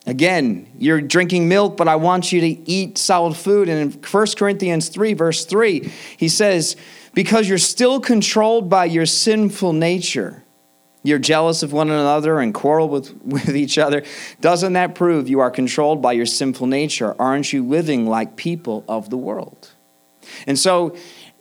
Again, 0.05 0.69
you're 0.77 1.01
drinking 1.01 1.49
milk, 1.49 1.77
but 1.77 1.87
I 1.89 1.95
want 1.95 2.33
you 2.33 2.41
to 2.41 2.47
eat 2.71 2.99
solid 2.99 3.35
food. 3.35 3.69
And 3.69 3.95
in 3.95 4.01
1 4.03 4.27
Corinthians 4.37 4.89
3, 4.91 5.15
verse 5.15 5.45
3, 5.47 5.91
he 6.17 6.29
says, 6.29 6.77
Because 7.15 7.49
you're 7.49 7.57
still 7.57 7.99
controlled 8.01 8.69
by 8.69 8.85
your 8.87 9.07
sinful 9.07 9.73
nature. 9.73 10.42
You're 11.05 11.19
jealous 11.19 11.63
of 11.63 11.73
one 11.73 11.91
another 11.91 12.39
and 12.41 12.55
quarrel 12.55 12.89
with, 12.89 13.15
with 13.25 13.57
each 13.57 13.79
other. 13.79 14.03
Doesn't 14.41 14.75
that 14.75 14.95
prove 14.95 15.29
you 15.29 15.41
are 15.41 15.51
controlled 15.51 16.01
by 16.01 16.13
your 16.13 16.27
sinful 16.27 16.67
nature? 16.67 17.15
Aren't 17.21 17.53
you 17.53 17.65
living 17.67 18.07
like 18.09 18.37
people 18.37 18.85
of 18.89 19.11
the 19.11 19.17
world? 19.17 19.71
And 20.47 20.59
so 20.59 20.97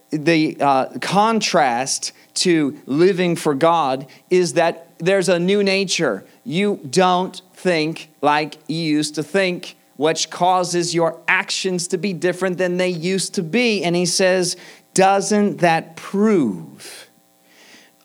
the 0.10 0.58
uh, 0.60 0.98
contrast 1.00 2.12
to 2.36 2.80
living 2.86 3.36
for 3.36 3.54
God 3.54 4.08
is 4.30 4.54
that 4.54 4.88
there's 5.00 5.30
a 5.30 5.38
new 5.40 5.64
nature. 5.64 6.26
You 6.44 6.80
don't 6.90 7.40
think 7.54 8.10
like 8.22 8.58
you 8.68 8.78
used 8.80 9.16
to 9.16 9.24
think, 9.24 9.76
which 9.98 10.30
causes 10.32 10.96
your 10.96 11.22
actions 11.28 11.88
to 11.90 11.98
be 11.98 12.14
different 12.14 12.58
than 12.58 12.78
they 12.78 12.90
used 12.90 13.36
to 13.36 13.44
be. 13.44 13.84
And 13.84 13.96
he 13.96 14.06
says, 14.08 14.58
Doesn't 14.96 15.58
that 15.58 15.96
prove? 15.96 17.11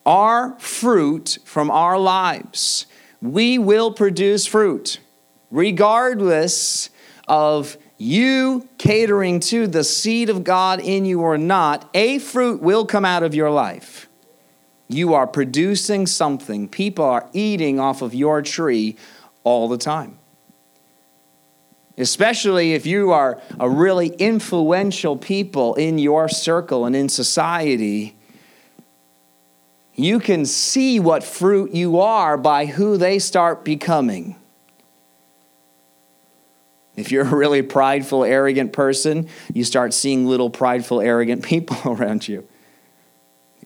our 0.07 0.57
fruit 0.61 1.39
from 1.45 1.71
our 1.71 1.99
lives. 1.99 2.87
We 3.21 3.59
will 3.59 3.93
produce 3.93 4.47
fruit 4.47 5.01
regardless 5.51 6.89
of 7.27 7.77
you 7.99 8.69
catering 8.79 9.41
to 9.41 9.67
the 9.67 9.83
seed 9.83 10.31
of 10.31 10.45
God 10.45 10.81
in 10.81 11.05
you 11.05 11.21
or 11.21 11.37
not. 11.37 11.91
A 11.93 12.19
fruit 12.19 12.63
will 12.63 12.87
come 12.87 13.05
out 13.05 13.23
of 13.23 13.35
your 13.35 13.51
life. 13.51 14.09
You 14.89 15.15
are 15.15 15.27
producing 15.27 16.07
something. 16.07 16.69
People 16.69 17.05
are 17.05 17.29
eating 17.33 17.81
off 17.81 18.03
of 18.03 18.15
your 18.15 18.43
tree 18.43 18.97
all 19.43 19.69
the 19.69 19.79
time. 19.79 20.19
Especially 21.99 22.75
if 22.75 22.87
you 22.87 23.11
are 23.11 23.41
a 23.59 23.69
really 23.69 24.09
influential 24.09 25.17
people 25.17 25.75
in 25.75 25.99
your 25.99 26.29
circle 26.29 26.85
and 26.85 26.95
in 26.95 27.09
society, 27.09 28.16
you 29.97 30.21
can 30.21 30.45
see 30.45 31.01
what 31.01 31.25
fruit 31.25 31.73
you 31.73 32.01
are 32.01 32.37
by 32.37 32.67
who 32.67 32.99
they 32.99 33.19
start 33.19 33.65
becoming. 33.65 34.37
If 36.97 37.11
you're 37.11 37.25
a 37.27 37.35
really 37.35 37.63
prideful, 37.63 38.23
arrogant 38.23 38.75
person, 38.75 39.29
you 39.53 39.65
start 39.65 39.95
seeing 39.95 40.27
little 40.27 40.51
prideful, 40.51 41.01
arrogant 41.01 41.43
people 41.43 41.77
around 41.93 42.29
you, 42.29 42.47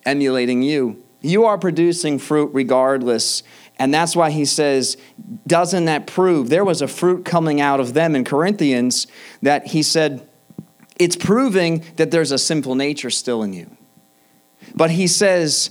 emulating 0.06 0.62
you. 0.62 1.02
You 1.20 1.44
are 1.46 1.58
producing 1.58 2.18
fruit 2.20 2.50
regardless. 2.54 3.42
And 3.78 3.92
that's 3.92 4.14
why 4.14 4.30
he 4.30 4.44
says, 4.44 4.96
doesn't 5.48 5.86
that 5.86 6.06
prove? 6.06 6.48
There 6.48 6.64
was 6.64 6.80
a 6.80 6.88
fruit 6.88 7.24
coming 7.24 7.60
out 7.60 7.80
of 7.80 7.92
them 7.92 8.14
in 8.14 8.22
Corinthians 8.24 9.06
that 9.42 9.66
he 9.68 9.82
said, 9.82 10.26
it's 10.98 11.16
proving 11.16 11.82
that 11.96 12.10
there's 12.12 12.30
a 12.30 12.38
sinful 12.38 12.76
nature 12.76 13.10
still 13.10 13.42
in 13.42 13.52
you. 13.52 13.76
But 14.74 14.90
he 14.90 15.06
says, 15.08 15.70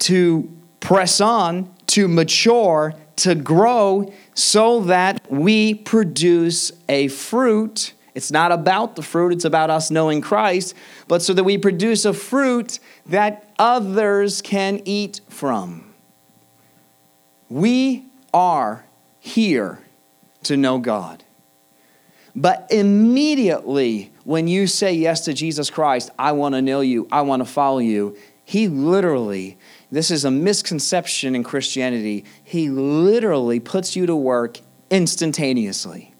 to 0.00 0.50
press 0.80 1.20
on, 1.20 1.72
to 1.88 2.08
mature, 2.08 2.94
to 3.16 3.34
grow, 3.34 4.12
so 4.34 4.80
that 4.82 5.26
we 5.30 5.74
produce 5.74 6.72
a 6.88 7.08
fruit. 7.08 7.92
It's 8.14 8.30
not 8.30 8.52
about 8.52 8.96
the 8.96 9.02
fruit, 9.02 9.32
it's 9.32 9.44
about 9.44 9.70
us 9.70 9.90
knowing 9.90 10.20
Christ, 10.20 10.74
but 11.08 11.22
so 11.22 11.32
that 11.34 11.44
we 11.44 11.58
produce 11.58 12.04
a 12.04 12.12
fruit 12.12 12.78
that 13.06 13.52
others 13.58 14.40
can 14.42 14.82
eat 14.84 15.20
from. 15.28 15.92
We 17.48 18.06
are 18.32 18.84
here 19.18 19.80
to 20.44 20.56
know 20.56 20.78
God. 20.78 21.24
But 22.36 22.68
immediately 22.70 24.12
when 24.24 24.46
you 24.46 24.66
say 24.66 24.92
yes 24.92 25.24
to 25.24 25.32
Jesus 25.34 25.70
Christ, 25.70 26.10
I 26.18 26.32
want 26.32 26.54
to 26.54 26.62
know 26.62 26.80
you, 26.82 27.08
I 27.10 27.22
want 27.22 27.40
to 27.40 27.46
follow 27.50 27.78
you, 27.78 28.16
He 28.44 28.68
literally 28.68 29.57
this 29.90 30.10
is 30.10 30.24
a 30.24 30.30
misconception 30.30 31.34
in 31.34 31.42
Christianity. 31.42 32.24
He 32.44 32.68
literally 32.68 33.58
puts 33.58 33.96
you 33.96 34.04
to 34.06 34.14
work 34.16 34.60
instantaneously. 34.90 36.14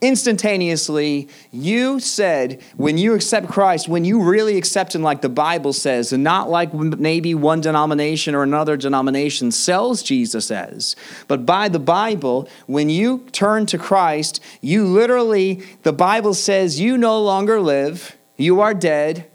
Instantaneously, 0.00 1.26
you 1.50 1.98
said 1.98 2.62
when 2.76 2.96
you 2.98 3.14
accept 3.14 3.48
Christ, 3.48 3.88
when 3.88 4.04
you 4.04 4.22
really 4.22 4.56
accept 4.56 4.94
Him, 4.94 5.02
like 5.02 5.22
the 5.22 5.28
Bible 5.28 5.72
says, 5.72 6.12
and 6.12 6.22
not 6.22 6.48
like 6.48 6.72
maybe 6.72 7.34
one 7.34 7.60
denomination 7.60 8.32
or 8.36 8.44
another 8.44 8.76
denomination 8.76 9.50
sells 9.50 10.04
Jesus 10.04 10.52
as, 10.52 10.94
but 11.26 11.44
by 11.44 11.68
the 11.68 11.80
Bible, 11.80 12.48
when 12.68 12.88
you 12.88 13.26
turn 13.32 13.66
to 13.66 13.76
Christ, 13.76 14.38
you 14.60 14.84
literally, 14.84 15.62
the 15.82 15.92
Bible 15.92 16.32
says, 16.34 16.78
you 16.78 16.96
no 16.96 17.20
longer 17.20 17.60
live, 17.60 18.16
you 18.36 18.60
are 18.60 18.74
dead, 18.74 19.28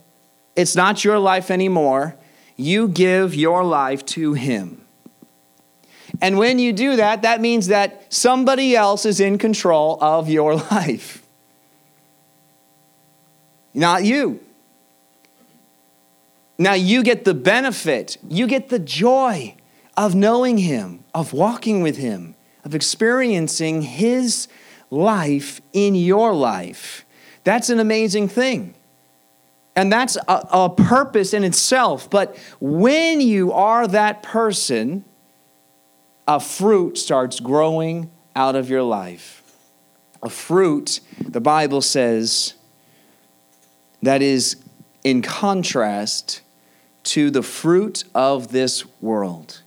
it's 0.55 0.77
not 0.77 1.03
your 1.03 1.19
life 1.19 1.51
anymore 1.51 2.15
you 2.55 2.87
give 2.87 3.33
your 3.35 3.63
life 3.63 4.05
to 4.07 4.33
Him. 4.33 4.81
And 6.21 6.37
when 6.37 6.59
you 6.59 6.73
do 6.73 6.95
that, 6.97 7.23
that 7.23 7.41
means 7.41 7.67
that 7.67 8.11
somebody 8.13 8.75
else 8.75 9.05
is 9.05 9.19
in 9.19 9.37
control 9.37 9.97
of 10.01 10.29
your 10.29 10.55
life, 10.71 11.23
not 13.73 14.03
you. 14.03 14.39
Now 16.57 16.73
you 16.73 17.01
get 17.03 17.25
the 17.25 17.33
benefit, 17.33 18.17
you 18.29 18.45
get 18.45 18.69
the 18.69 18.79
joy 18.79 19.55
of 19.97 20.13
knowing 20.13 20.57
Him, 20.59 21.03
of 21.13 21.33
walking 21.33 21.81
with 21.81 21.97
Him, 21.97 22.35
of 22.63 22.75
experiencing 22.75 23.81
His 23.81 24.47
life 24.91 25.61
in 25.73 25.95
your 25.95 26.33
life. 26.33 27.05
That's 27.43 27.69
an 27.69 27.79
amazing 27.79 28.27
thing. 28.27 28.75
And 29.75 29.91
that's 29.91 30.15
a, 30.15 30.25
a, 30.51 30.69
purpose 30.69 31.33
in 31.33 31.43
itself. 31.43 32.09
But 32.09 32.37
when 32.59 33.21
you 33.21 33.51
are 33.53 33.87
that 33.87 34.23
person, 34.23 35.03
a 36.27 36.39
fruit 36.39 36.97
starts 36.97 37.39
growing 37.39 38.09
out 38.35 38.55
of 38.55 38.69
your 38.69 38.83
life. 38.83 39.41
A 40.21 40.29
fruit, 40.29 40.99
the 41.19 41.41
Bible 41.41 41.81
says, 41.81 42.53
that 44.03 44.21
is 44.21 44.57
in 45.03 45.21
contrast 45.21 46.41
to 47.03 47.29
the 47.31 47.43
fruit 47.43 48.03
of 48.15 48.49
this 48.51 48.85
world. 49.01 49.61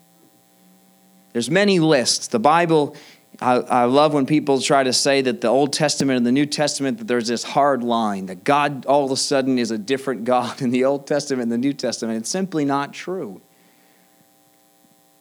There's 1.33 1.51
many 1.51 1.81
lists. 1.81 2.29
The 2.29 2.39
Bible 2.39 2.97
I, 3.41 3.55
I, 3.57 3.85
love 3.85 4.15
when 4.15 4.25
people 4.25 4.61
try 4.61 4.83
to 4.83 4.93
say 4.95 5.21
that 5.23 5.41
the 5.43 5.49
Old 5.49 5.73
Testament 5.73 6.17
and 6.17 6.27
the 6.27 6.33
New 6.33 6.47
Testament, 6.47 6.99
that 6.99 7.07
there's 7.07 7.29
this 7.29 7.45
hard 7.45 7.83
line, 7.83 8.27
that 8.27 8.45
God 8.45 8.87
all 8.87 9.05
of 9.05 9.11
a 9.11 9.17
sudden 9.17 9.59
is 9.59 9.71
a 9.71 9.79
different 9.79 10.25
God 10.25 10.63
in 10.63 10.71
the 10.71 10.85
Old 10.85 11.07
Testament 11.07 11.43
and 11.43 11.53
the 11.53 11.59
New 11.59 11.73
Testament. 11.75 12.17
It's 12.19 12.31
simply 12.31 12.65
not 12.65 12.95
true. 12.95 13.43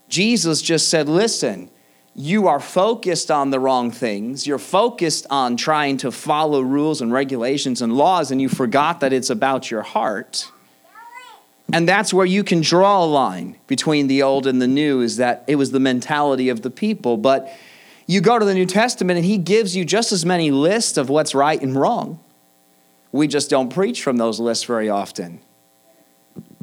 Jesus 0.08 0.62
just 0.62 0.88
said, 0.88 1.10
listen, 1.10 1.69
you 2.13 2.47
are 2.47 2.62
focused 2.62 3.30
on 3.30 3.49
the 3.49 3.60
wrong 3.60 3.91
things. 3.91 4.47
You're 4.47 4.60
focused 4.60 5.25
on 5.30 5.58
trying 5.58 5.97
to 5.97 6.12
follow 6.12 6.62
rules 6.62 7.01
and 7.01 7.12
regulations 7.12 7.82
and 7.82 7.91
laws, 7.91 8.32
and 8.32 8.41
you 8.41 8.47
forgot 8.47 9.01
that 9.01 9.12
it's 9.12 9.30
about 9.30 9.69
your 9.69 9.82
heart. 9.82 10.49
And 11.73 11.89
that's 11.89 12.13
where 12.13 12.25
you 12.28 12.43
can 12.43 12.62
draw 12.62 13.04
a 13.04 13.08
line 13.08 13.58
between 13.67 14.06
the 14.08 14.21
old 14.23 14.45
and 14.47 14.62
the 14.62 14.67
new, 14.67 15.01
is 15.01 15.17
that 15.17 15.43
it 15.47 15.56
was 15.56 15.71
the 15.71 15.80
mentality 15.80 16.47
of 16.49 16.62
the 16.62 16.69
people. 16.69 17.17
But 17.17 17.51
you 18.08 18.22
go 18.22 18.38
to 18.38 18.46
the 18.46 18.54
New 18.54 18.65
Testament 18.65 19.18
and 19.18 19.26
he 19.26 19.38
gives 19.38 19.76
you 19.76 19.84
just 19.84 20.12
as 20.12 20.26
many 20.26 20.52
lists 20.52 20.98
of 20.98 21.10
what's 21.10 21.34
right 21.34 21.60
and 21.62 21.76
wrong. 21.76 22.20
We 23.12 23.28
just 23.28 23.50
don't 23.50 23.74
preach 23.74 24.04
from 24.04 24.18
those 24.18 24.39
lists 24.39 24.63
very 24.65 24.89
often. 24.89 25.39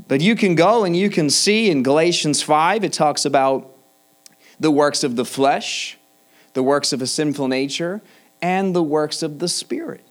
But 0.09 0.21
you 0.21 0.37
can 0.37 0.55
go 0.55 0.85
and 0.85 0.95
you 0.97 1.11
can 1.11 1.31
see 1.31 1.71
in 1.71 1.83
Galatians 1.83 2.43
5, 2.43 2.85
it 2.85 2.93
talks 2.93 3.25
about 3.25 3.71
the 4.61 4.71
works 4.71 5.03
of 5.03 5.17
the 5.17 5.25
flesh, 5.25 5.97
the 6.53 6.63
works 6.63 6.93
of 6.93 7.01
a 7.03 7.07
sinful 7.07 7.49
nature, 7.49 8.03
and 8.41 8.77
the 8.77 8.83
works 8.83 9.23
of 9.23 9.39
the 9.39 9.49
Spirit. 9.49 10.05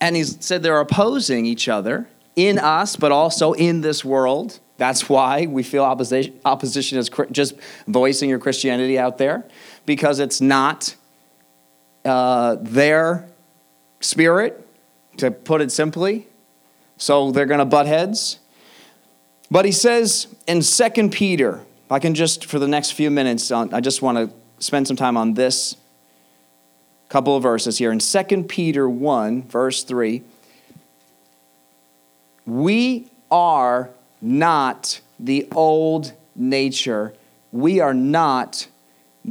And 0.00 0.14
he 0.16 0.22
said 0.24 0.62
they're 0.62 0.78
opposing 0.80 1.44
each 1.44 1.68
other 1.68 2.08
in 2.36 2.58
us, 2.58 2.94
but 2.94 3.10
also 3.10 3.52
in 3.52 3.80
this 3.80 4.04
world. 4.04 4.60
That's 4.76 5.08
why 5.08 5.46
we 5.46 5.64
feel 5.64 5.82
opposition, 5.82 6.38
opposition 6.44 6.98
is 6.98 7.10
just 7.32 7.54
voicing 7.88 8.30
your 8.30 8.38
Christianity 8.38 8.96
out 8.96 9.18
there 9.18 9.44
because 9.88 10.18
it's 10.20 10.38
not 10.38 10.94
uh, 12.04 12.56
their 12.60 13.26
spirit, 14.00 14.62
to 15.16 15.30
put 15.30 15.62
it 15.62 15.72
simply. 15.72 16.26
So 16.98 17.30
they're 17.32 17.46
going 17.46 17.58
to 17.60 17.64
butt 17.64 17.86
heads. 17.86 18.38
But 19.50 19.64
he 19.64 19.72
says 19.72 20.26
in 20.46 20.60
2 20.60 21.08
Peter, 21.08 21.60
I 21.90 22.00
can 22.00 22.14
just, 22.14 22.44
for 22.44 22.58
the 22.58 22.68
next 22.68 22.90
few 22.90 23.10
minutes, 23.10 23.50
I 23.50 23.80
just 23.80 24.02
want 24.02 24.18
to 24.28 24.62
spend 24.62 24.86
some 24.86 24.96
time 24.96 25.16
on 25.16 25.32
this 25.32 25.74
couple 27.08 27.34
of 27.34 27.42
verses 27.42 27.78
here. 27.78 27.90
In 27.90 27.98
2 27.98 28.44
Peter 28.46 28.86
1, 28.86 29.44
verse 29.48 29.84
3, 29.84 30.22
we 32.44 33.10
are 33.30 33.88
not 34.20 35.00
the 35.18 35.48
old 35.52 36.12
nature. 36.36 37.14
We 37.52 37.80
are 37.80 37.94
not 37.94 38.66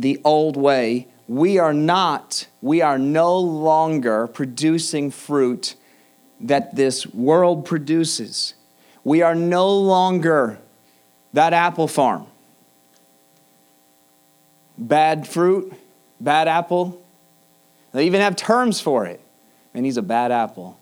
the 0.02 0.22
old 0.24 0.56
way, 0.56 1.08
we 1.28 1.58
are 1.58 1.74
not, 1.74 2.48
we 2.62 2.82
are 2.82 2.98
no 3.00 3.38
longer 3.38 4.28
producing 4.28 5.12
fruit 5.12 5.76
that 6.40 6.76
this 6.76 7.08
world 7.08 7.66
produces. 7.66 8.54
We 9.04 9.22
are 9.24 9.36
no 9.36 9.76
longer 9.76 10.60
that 11.34 11.52
apple 11.54 11.88
farm. 11.88 12.28
Bad 14.78 15.28
fruit, 15.28 15.74
bad 16.22 16.48
apple. 16.48 17.04
They 17.92 18.06
even 18.06 18.22
have 18.22 18.36
terms 18.36 18.80
for 18.80 19.06
it. 19.08 19.20
And 19.74 19.86
he's 19.86 19.98
a 19.98 20.02
bad 20.04 20.32
apple. 20.32 20.80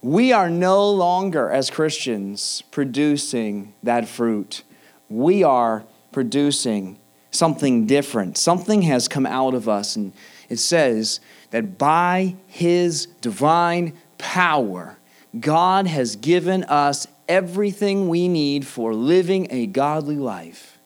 We 0.00 0.32
are 0.32 0.48
no 0.48 0.88
longer, 0.90 1.50
as 1.50 1.70
Christians, 1.70 2.62
producing 2.70 3.74
that 3.82 4.06
fruit 4.06 4.62
we 5.08 5.42
are 5.42 5.84
producing 6.12 6.98
something 7.30 7.86
different. 7.86 8.36
Something 8.36 8.82
has 8.82 9.08
come 9.08 9.26
out 9.26 9.54
of 9.54 9.68
us. 9.68 9.96
And 9.96 10.12
it 10.48 10.56
says 10.58 11.20
that 11.50 11.78
by 11.78 12.36
his 12.46 13.06
divine 13.20 13.96
power, 14.18 14.98
God 15.38 15.86
has 15.86 16.16
given 16.16 16.64
us 16.64 17.06
everything 17.28 18.08
we 18.08 18.28
need 18.28 18.66
for 18.66 18.94
living 18.94 19.46
a 19.50 19.66
godly 19.66 20.16
life. 20.16 20.78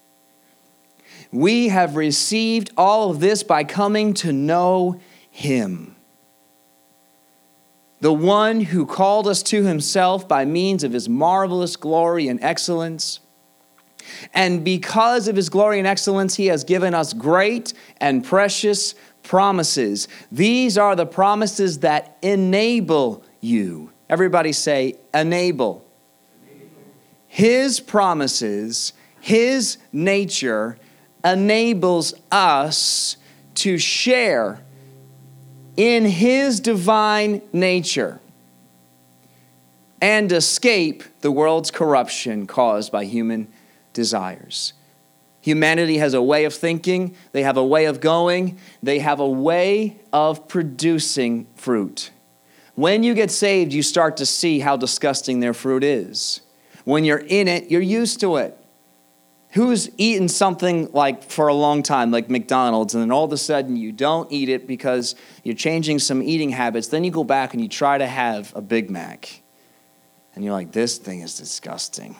We 1.30 1.68
have 1.68 1.96
received 1.96 2.70
all 2.76 3.10
of 3.10 3.20
this 3.20 3.42
by 3.42 3.64
coming 3.64 4.12
to 4.14 4.32
know 4.32 5.00
him. 5.30 5.96
The 8.00 8.12
one 8.12 8.60
who 8.60 8.84
called 8.84 9.28
us 9.28 9.42
to 9.44 9.64
himself 9.64 10.28
by 10.28 10.44
means 10.44 10.82
of 10.82 10.92
his 10.92 11.08
marvelous 11.08 11.76
glory 11.76 12.26
and 12.28 12.42
excellence 12.42 13.20
and 14.34 14.64
because 14.64 15.28
of 15.28 15.36
his 15.36 15.48
glory 15.48 15.78
and 15.78 15.86
excellence, 15.86 16.34
he 16.36 16.46
has 16.46 16.64
given 16.64 16.94
us 16.94 17.12
great 17.12 17.74
and 18.00 18.24
precious 18.24 18.94
promises. 19.22 20.08
These 20.30 20.78
are 20.78 20.96
the 20.96 21.06
promises 21.06 21.80
that 21.80 22.16
enable 22.22 23.22
you. 23.40 23.90
Everybody 24.08 24.52
say, 24.52 24.96
enable. 25.14 25.84
His 27.28 27.80
promises, 27.80 28.92
his 29.20 29.78
nature 29.92 30.76
enables 31.24 32.14
us 32.30 33.16
to 33.54 33.78
share 33.78 34.60
in 35.76 36.04
his 36.04 36.60
divine 36.60 37.40
nature 37.52 38.20
and 40.02 40.30
escape 40.32 41.04
the 41.20 41.30
world's 41.30 41.70
corruption 41.70 42.46
caused 42.46 42.90
by 42.90 43.04
human 43.04 43.46
desires. 43.92 44.72
Humanity 45.40 45.98
has 45.98 46.14
a 46.14 46.22
way 46.22 46.44
of 46.44 46.54
thinking, 46.54 47.16
they 47.32 47.42
have 47.42 47.56
a 47.56 47.64
way 47.64 47.86
of 47.86 48.00
going, 48.00 48.58
they 48.82 49.00
have 49.00 49.18
a 49.20 49.28
way 49.28 49.98
of 50.12 50.46
producing 50.48 51.46
fruit. 51.56 52.10
When 52.74 53.02
you 53.02 53.12
get 53.14 53.30
saved, 53.30 53.72
you 53.72 53.82
start 53.82 54.18
to 54.18 54.26
see 54.26 54.60
how 54.60 54.76
disgusting 54.76 55.40
their 55.40 55.52
fruit 55.52 55.82
is. 55.84 56.40
When 56.84 57.04
you're 57.04 57.18
in 57.18 57.48
it, 57.48 57.70
you're 57.70 57.80
used 57.80 58.20
to 58.20 58.36
it. 58.36 58.56
Who's 59.50 59.90
eaten 59.98 60.28
something 60.28 60.90
like 60.92 61.24
for 61.24 61.48
a 61.48 61.54
long 61.54 61.82
time, 61.82 62.10
like 62.10 62.30
McDonald's, 62.30 62.94
and 62.94 63.02
then 63.02 63.12
all 63.12 63.24
of 63.24 63.32
a 63.32 63.36
sudden 63.36 63.76
you 63.76 63.92
don't 63.92 64.30
eat 64.32 64.48
it 64.48 64.66
because 64.66 65.14
you're 65.44 65.56
changing 65.56 65.98
some 65.98 66.22
eating 66.22 66.50
habits? 66.50 66.86
Then 66.88 67.04
you 67.04 67.10
go 67.10 67.24
back 67.24 67.52
and 67.52 67.60
you 67.60 67.68
try 67.68 67.98
to 67.98 68.06
have 68.06 68.52
a 68.56 68.62
Big 68.62 68.90
Mac, 68.90 69.42
and 70.34 70.42
you're 70.44 70.54
like, 70.54 70.72
this 70.72 70.96
thing 70.98 71.20
is 71.20 71.36
disgusting 71.36 72.16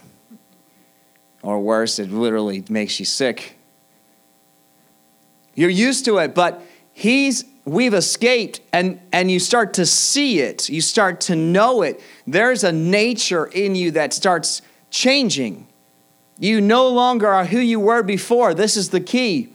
or 1.43 1.61
worse, 1.61 1.99
it 1.99 2.11
literally 2.11 2.65
makes 2.69 2.99
you 3.01 3.05
sick. 3.07 3.57
You're 5.55 5.71
used 5.71 6.05
to 6.07 6.19
it, 6.19 6.35
but 6.35 6.63
he's 6.95 7.45
we've 7.65 7.95
escaped 7.95 8.61
and 8.73 9.01
and 9.13 9.31
you 9.31 9.39
start 9.39 9.75
to 9.75 9.85
see 9.87 10.39
it. 10.41 10.69
You 10.69 10.81
start 10.81 11.21
to 11.23 11.37
know 11.37 11.83
it. 11.83 12.01
There's 12.27 12.65
a 12.65 12.73
nature 12.73 13.47
in 13.47 13.75
you 13.75 13.91
that 13.93 14.13
starts 14.13 14.63
changing. 14.91 15.67
You 16.39 16.61
no 16.61 16.89
longer 16.89 17.29
are 17.29 17.45
who 17.45 17.59
you 17.59 17.79
were 17.81 18.03
before. 18.03 18.55
This 18.55 18.77
is 18.77 18.89
the 18.91 19.01
key. 19.01 19.51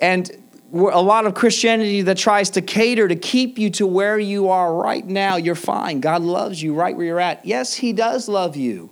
And 0.00 0.30
a 0.72 0.78
lot 1.02 1.26
of 1.26 1.34
Christianity 1.34 2.02
that 2.02 2.16
tries 2.16 2.50
to 2.50 2.62
cater 2.62 3.06
to 3.06 3.16
keep 3.16 3.58
you 3.58 3.70
to 3.70 3.86
where 3.86 4.18
you 4.18 4.48
are 4.48 4.72
right 4.74 5.06
now, 5.06 5.36
you're 5.36 5.54
fine. 5.54 6.00
God 6.00 6.22
loves 6.22 6.62
you 6.62 6.74
right 6.74 6.96
where 6.96 7.04
you're 7.06 7.20
at. 7.20 7.44
Yes, 7.44 7.74
He 7.74 7.92
does 7.92 8.28
love 8.28 8.56
you. 8.56 8.90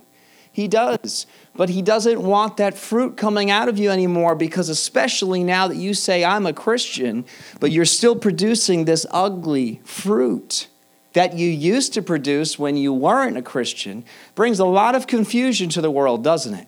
He 0.51 0.67
does 0.67 1.25
but 1.55 1.69
he 1.69 1.81
doesn't 1.81 2.21
want 2.21 2.57
that 2.57 2.77
fruit 2.77 3.17
coming 3.17 3.51
out 3.51 3.67
of 3.67 3.77
you 3.77 3.89
anymore 3.89 4.35
because, 4.35 4.69
especially 4.69 5.43
now 5.43 5.67
that 5.67 5.75
you 5.75 5.93
say, 5.93 6.23
I'm 6.23 6.45
a 6.45 6.53
Christian, 6.53 7.25
but 7.59 7.71
you're 7.71 7.85
still 7.85 8.15
producing 8.15 8.85
this 8.85 9.05
ugly 9.11 9.81
fruit 9.83 10.67
that 11.13 11.33
you 11.33 11.49
used 11.49 11.93
to 11.93 12.01
produce 12.01 12.57
when 12.57 12.77
you 12.77 12.93
weren't 12.93 13.35
a 13.35 13.41
Christian, 13.41 14.05
brings 14.33 14.59
a 14.59 14.65
lot 14.65 14.95
of 14.95 15.07
confusion 15.07 15.67
to 15.69 15.81
the 15.81 15.91
world, 15.91 16.23
doesn't 16.23 16.53
it? 16.53 16.67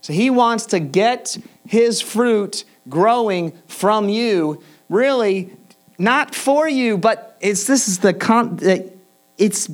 So 0.00 0.12
he 0.12 0.28
wants 0.28 0.66
to 0.66 0.80
get 0.80 1.38
his 1.66 2.00
fruit 2.00 2.64
growing 2.88 3.52
from 3.68 4.08
you, 4.08 4.60
really 4.88 5.50
not 5.98 6.34
for 6.34 6.68
you, 6.68 6.98
but 6.98 7.36
it's 7.40 7.64
this 7.68 7.86
is 7.86 8.00
the 8.00 8.12
con- 8.12 8.58
it's 9.38 9.68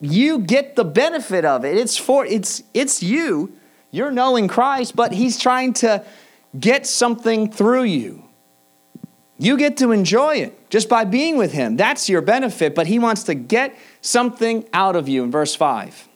you 0.00 0.38
get 0.40 0.76
the 0.76 0.84
benefit 0.84 1.44
of 1.44 1.64
it. 1.64 1.76
It's 1.76 1.96
for 1.96 2.24
it's 2.24 2.62
it's 2.74 3.02
you. 3.02 3.52
You're 3.90 4.10
knowing 4.10 4.48
Christ, 4.48 4.94
but 4.94 5.12
he's 5.12 5.38
trying 5.38 5.72
to 5.74 6.04
get 6.58 6.86
something 6.86 7.50
through 7.50 7.84
you. 7.84 8.24
You 9.38 9.56
get 9.56 9.76
to 9.78 9.92
enjoy 9.92 10.36
it 10.36 10.70
just 10.70 10.88
by 10.88 11.04
being 11.04 11.36
with 11.36 11.52
him. 11.52 11.76
That's 11.76 12.08
your 12.08 12.20
benefit, 12.20 12.74
but 12.74 12.86
he 12.86 12.98
wants 12.98 13.22
to 13.24 13.34
get 13.34 13.74
something 14.00 14.64
out 14.72 14.96
of 14.96 15.08
you 15.08 15.22
in 15.22 15.30
verse 15.30 15.54
5. 15.54 16.08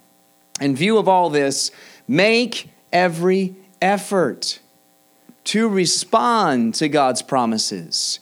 In 0.61 0.77
view 0.77 0.99
of 0.99 1.09
all 1.09 1.31
this, 1.31 1.71
make 2.07 2.69
every 2.93 3.55
effort 3.81 4.59
to 5.45 5.69
respond 5.69 6.75
to 6.75 6.89
God's 6.89 7.23
promises. 7.23 8.21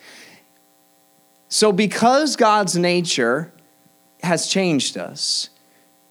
So, 1.49 1.73
because 1.73 2.37
God's 2.37 2.77
nature 2.77 3.53
has 4.31 4.47
changed 4.47 4.97
us. 4.97 5.49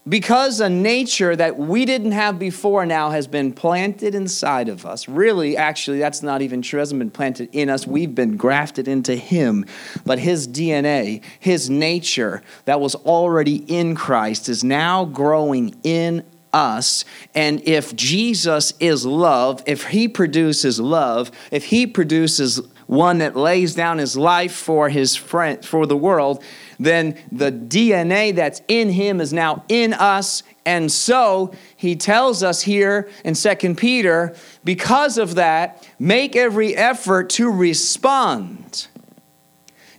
Because 0.08 0.60
a 0.60 0.68
nature 0.70 1.34
that 1.38 1.58
we 1.58 1.86
didn't 1.86 2.12
have 2.14 2.38
before 2.38 2.86
now 2.86 3.12
has 3.12 3.28
been 3.28 3.54
planted 3.54 4.14
inside 4.14 4.68
of 4.68 4.86
us. 4.86 5.08
Really, 5.08 5.56
actually, 5.56 6.00
that's 6.00 6.22
not 6.22 6.42
even 6.42 6.62
true. 6.62 6.80
It 6.80 6.82
hasn't 6.82 7.00
been 7.00 7.12
planted 7.12 7.48
in 7.54 7.70
us. 7.70 7.88
We've 7.88 8.14
been 8.14 8.36
grafted 8.36 8.90
into 8.90 9.16
Him. 9.16 9.66
But 10.06 10.20
His 10.20 10.48
DNA, 10.50 11.22
His 11.40 11.70
nature 11.70 12.42
that 12.66 12.82
was 12.82 12.94
already 12.96 13.58
in 13.68 13.96
Christ, 13.96 14.50
is 14.50 14.64
now 14.66 15.06
growing 15.06 15.76
in 15.84 16.26
us. 16.52 17.06
And 17.34 17.66
if 17.68 17.96
Jesus 17.96 18.74
is 18.82 19.06
love, 19.06 19.62
if 19.68 19.86
he 19.88 20.08
produces 20.10 20.78
love, 20.80 21.30
if 21.52 21.64
he 21.66 21.86
produces 21.88 22.60
one 22.88 23.20
that 23.20 23.36
lays 23.38 23.76
down 23.76 24.00
his 24.00 24.18
life 24.18 24.54
for 24.56 24.90
his 24.90 25.16
friend 25.16 25.64
for 25.64 25.86
the 25.86 25.96
world, 25.96 26.44
then 26.80 27.18
the 27.32 27.52
DNA 27.52 28.34
that's 28.34 28.62
in 28.68 28.90
him 28.90 29.20
is 29.20 29.34
now 29.34 29.64
in 29.68 29.94
us. 29.94 30.44
And 30.66 30.92
so 30.92 31.54
he 31.76 31.96
tells 31.96 32.42
us 32.42 32.62
here 32.62 33.10
in 33.26 33.34
2 33.34 33.76
Peter, 33.76 34.36
because 34.64 35.18
of 35.18 35.36
that, 35.36 35.86
make 36.00 36.36
every 36.36 36.76
effort 36.76 37.30
to 37.32 37.52
respond. 37.52 38.88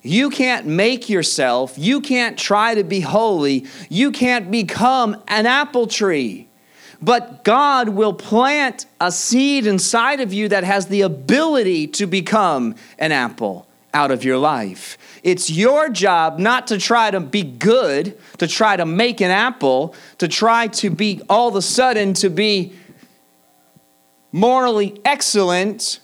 You 0.02 0.30
can't 0.30 0.66
make 0.66 1.10
yourself, 1.10 1.74
you 1.76 2.00
can't 2.00 2.38
try 2.38 2.74
to 2.74 2.82
be 2.84 3.00
holy, 3.00 3.66
you 3.90 4.10
can't 4.10 4.50
become 4.50 5.22
an 5.28 5.44
apple 5.44 5.86
tree. 5.86 6.46
But 7.02 7.44
God 7.44 7.90
will 7.90 8.14
plant 8.14 8.86
a 9.00 9.12
seed 9.12 9.66
inside 9.66 10.20
of 10.20 10.32
you 10.32 10.48
that 10.48 10.64
has 10.64 10.86
the 10.86 11.02
ability 11.02 11.88
to 11.88 12.06
become 12.06 12.74
an 12.98 13.12
apple 13.12 13.66
out 13.92 14.10
of 14.10 14.24
your 14.24 14.38
life. 14.38 14.96
It's 15.22 15.50
your 15.50 15.88
job 15.90 16.38
not 16.38 16.68
to 16.68 16.78
try 16.78 17.10
to 17.10 17.20
be 17.20 17.42
good, 17.42 18.16
to 18.38 18.46
try 18.46 18.76
to 18.76 18.86
make 18.86 19.20
an 19.20 19.30
apple, 19.30 19.94
to 20.18 20.28
try 20.28 20.68
to 20.68 20.90
be 20.90 21.20
all 21.28 21.48
of 21.48 21.56
a 21.56 21.62
sudden 21.62 22.14
to 22.14 22.30
be 22.30 22.72
morally 24.32 24.98
excellent. 25.04 26.00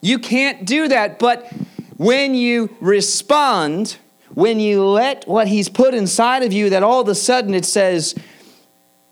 You 0.00 0.18
can't 0.18 0.64
do 0.66 0.88
that, 0.88 1.18
but 1.18 1.50
when 1.96 2.34
you 2.34 2.74
respond, 2.80 3.96
when 4.34 4.58
you 4.58 4.84
let 4.84 5.28
what 5.28 5.46
he's 5.46 5.68
put 5.68 5.94
inside 5.94 6.42
of 6.42 6.52
you, 6.52 6.70
that 6.70 6.82
all 6.82 7.00
of 7.02 7.08
a 7.08 7.14
sudden 7.14 7.54
it 7.54 7.64
says, 7.64 8.16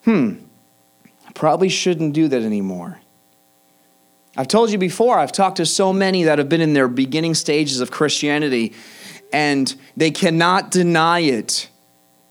hmm, 0.05 0.33
I 1.27 1.33
probably 1.35 1.69
shouldn't 1.69 2.15
do 2.15 2.27
that 2.29 2.43
anymore. 2.43 3.01
I've 4.37 4.49
told 4.49 4.71
you 4.73 4.79
before, 4.79 5.19
I've 5.19 5.33
talked 5.33 5.57
to 5.59 5.67
so 5.67 5.93
many 5.93 6.25
that 6.25 6.39
have 6.39 6.49
been 6.49 6.63
in 6.63 6.73
their 6.73 6.89
beginning 6.89 7.35
stages 7.35 7.81
of 7.81 7.91
Christianity 7.91 8.73
and 9.31 9.75
they 9.97 10.11
cannot 10.11 10.71
deny 10.71 11.21
it. 11.21 11.69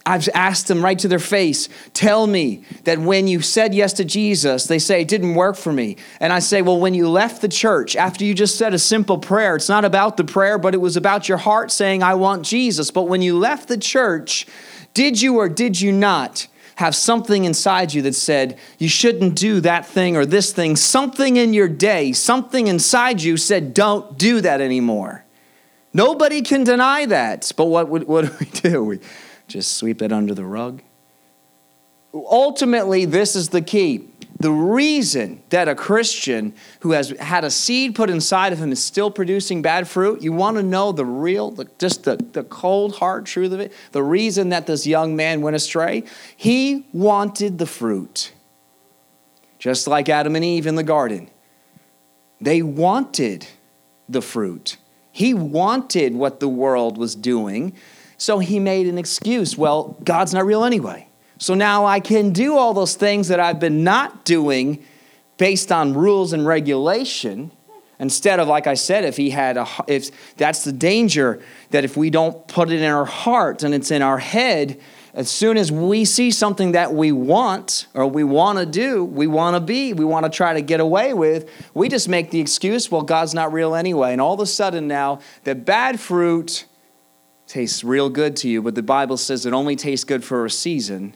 I've 0.03 0.27
asked 0.33 0.67
them 0.67 0.83
right 0.83 0.97
to 0.97 1.07
their 1.07 1.19
face, 1.19 1.69
tell 1.93 2.25
me 2.25 2.63
that 2.85 2.97
when 2.97 3.27
you 3.27 3.41
said 3.41 3.75
yes 3.75 3.93
to 3.93 4.05
Jesus, 4.05 4.65
they 4.65 4.79
say 4.79 5.03
it 5.03 5.07
didn't 5.09 5.35
work 5.35 5.55
for 5.55 5.71
me. 5.71 5.97
And 6.19 6.33
I 6.33 6.39
say, 6.39 6.63
well, 6.63 6.79
when 6.79 6.95
you 6.95 7.07
left 7.07 7.41
the 7.43 7.47
church, 7.47 7.95
after 7.95 8.25
you 8.25 8.33
just 8.33 8.57
said 8.57 8.73
a 8.73 8.79
simple 8.79 9.19
prayer, 9.19 9.55
it's 9.55 9.69
not 9.69 9.85
about 9.85 10.17
the 10.17 10.23
prayer, 10.23 10.57
but 10.57 10.73
it 10.73 10.77
was 10.79 10.97
about 10.97 11.29
your 11.29 11.37
heart 11.37 11.69
saying, 11.71 12.01
I 12.01 12.15
want 12.15 12.45
Jesus. 12.47 12.89
But 12.89 13.03
when 13.09 13.21
you 13.21 13.37
left 13.37 13.67
the 13.67 13.77
church, 13.77 14.47
did 14.95 15.21
you 15.21 15.37
or 15.37 15.47
did 15.47 15.79
you 15.79 15.91
not 15.91 16.47
have 16.81 16.95
something 16.95 17.45
inside 17.45 17.93
you 17.93 18.01
that 18.01 18.15
said, 18.15 18.57
you 18.79 18.89
shouldn't 18.89 19.35
do 19.35 19.59
that 19.61 19.85
thing 19.85 20.17
or 20.17 20.25
this 20.25 20.51
thing. 20.51 20.75
Something 20.75 21.37
in 21.37 21.53
your 21.53 21.67
day, 21.67 22.11
something 22.11 22.65
inside 22.67 23.21
you 23.21 23.37
said, 23.37 23.75
don't 23.75 24.17
do 24.17 24.41
that 24.41 24.59
anymore. 24.61 25.23
Nobody 25.93 26.41
can 26.41 26.63
deny 26.63 27.05
that. 27.05 27.51
But 27.55 27.65
what, 27.65 27.87
what 27.87 28.23
do 28.25 28.31
we 28.39 28.45
do? 28.69 28.83
We 28.83 28.99
just 29.47 29.77
sweep 29.77 30.01
it 30.01 30.11
under 30.11 30.33
the 30.33 30.43
rug. 30.43 30.81
Ultimately, 32.13 33.05
this 33.05 33.35
is 33.35 33.49
the 33.49 33.61
key. 33.61 34.10
The 34.41 34.51
reason 34.51 35.43
that 35.49 35.67
a 35.69 35.75
Christian 35.75 36.55
who 36.79 36.93
has 36.93 37.11
had 37.19 37.43
a 37.43 37.51
seed 37.51 37.93
put 37.93 38.09
inside 38.09 38.51
of 38.53 38.57
him 38.57 38.71
is 38.71 38.81
still 38.83 39.11
producing 39.11 39.61
bad 39.61 39.87
fruit, 39.87 40.23
you 40.23 40.33
want 40.33 40.57
to 40.57 40.63
know 40.63 40.91
the 40.91 41.05
real, 41.05 41.51
the, 41.51 41.67
just 41.77 42.05
the, 42.05 42.15
the 42.15 42.43
cold, 42.43 42.95
hard 42.95 43.27
truth 43.27 43.51
of 43.51 43.59
it? 43.59 43.71
The 43.91 44.01
reason 44.01 44.49
that 44.49 44.65
this 44.65 44.87
young 44.87 45.15
man 45.15 45.43
went 45.43 45.55
astray? 45.55 46.05
He 46.35 46.87
wanted 46.91 47.59
the 47.59 47.67
fruit. 47.67 48.33
Just 49.59 49.85
like 49.87 50.09
Adam 50.09 50.35
and 50.35 50.43
Eve 50.43 50.65
in 50.65 50.73
the 50.73 50.81
garden, 50.83 51.29
they 52.39 52.63
wanted 52.63 53.45
the 54.09 54.23
fruit. 54.23 54.77
He 55.11 55.35
wanted 55.35 56.15
what 56.15 56.39
the 56.39 56.49
world 56.49 56.97
was 56.97 57.13
doing, 57.13 57.73
so 58.17 58.39
he 58.39 58.57
made 58.59 58.87
an 58.87 58.97
excuse. 58.97 59.55
Well, 59.55 59.97
God's 60.03 60.33
not 60.33 60.47
real 60.47 60.63
anyway. 60.63 61.09
So 61.41 61.55
now 61.55 61.85
I 61.87 61.99
can 61.99 62.29
do 62.33 62.55
all 62.55 62.71
those 62.71 62.93
things 62.95 63.29
that 63.29 63.39
I've 63.39 63.59
been 63.59 63.83
not 63.83 64.25
doing 64.25 64.85
based 65.39 65.71
on 65.71 65.95
rules 65.95 66.33
and 66.33 66.45
regulation 66.45 67.51
instead 67.99 68.39
of 68.39 68.47
like 68.47 68.65
i 68.67 68.73
said 68.73 69.05
if 69.05 69.15
he 69.17 69.29
had 69.29 69.57
a 69.57 69.67
if 69.87 70.35
that's 70.35 70.63
the 70.63 70.71
danger 70.71 71.39
that 71.69 71.83
if 71.83 71.95
we 71.95 72.09
don't 72.09 72.47
put 72.47 72.71
it 72.71 72.79
in 72.79 72.91
our 72.91 73.05
heart 73.05 73.61
and 73.61 73.73
it's 73.75 73.89
in 73.91 74.01
our 74.01 74.17
head 74.17 74.79
as 75.13 75.29
soon 75.29 75.55
as 75.55 75.71
we 75.71 76.03
see 76.05 76.29
something 76.31 76.71
that 76.73 76.93
we 76.93 77.11
want 77.11 77.87
or 77.93 78.05
we 78.07 78.23
want 78.23 78.57
to 78.59 78.65
do 78.65 79.03
we 79.03 79.27
want 79.27 79.55
to 79.55 79.59
be 79.59 79.93
we 79.93 80.05
want 80.05 80.25
to 80.25 80.31
try 80.31 80.51
to 80.53 80.61
get 80.61 80.79
away 80.79 81.13
with 81.13 81.47
we 81.75 81.87
just 81.89 82.09
make 82.09 82.31
the 82.31 82.39
excuse 82.39 82.89
well 82.91 83.03
god's 83.03 83.33
not 83.35 83.53
real 83.53 83.75
anyway 83.75 84.11
and 84.11 84.21
all 84.21 84.33
of 84.33 84.39
a 84.39 84.47
sudden 84.47 84.87
now 84.87 85.19
the 85.43 85.53
bad 85.53 85.99
fruit 85.99 86.65
tastes 87.45 87.83
real 87.83 88.09
good 88.09 88.35
to 88.35 88.47
you 88.49 88.61
but 88.63 88.73
the 88.73 88.83
bible 88.83 89.17
says 89.17 89.45
it 89.45 89.53
only 89.53 89.75
tastes 89.75 90.03
good 90.05 90.23
for 90.23 90.45
a 90.45 90.49
season 90.49 91.15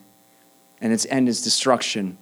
and 0.80 0.92
its 0.92 1.06
end 1.06 1.28
is 1.28 1.42
destruction. 1.42 2.18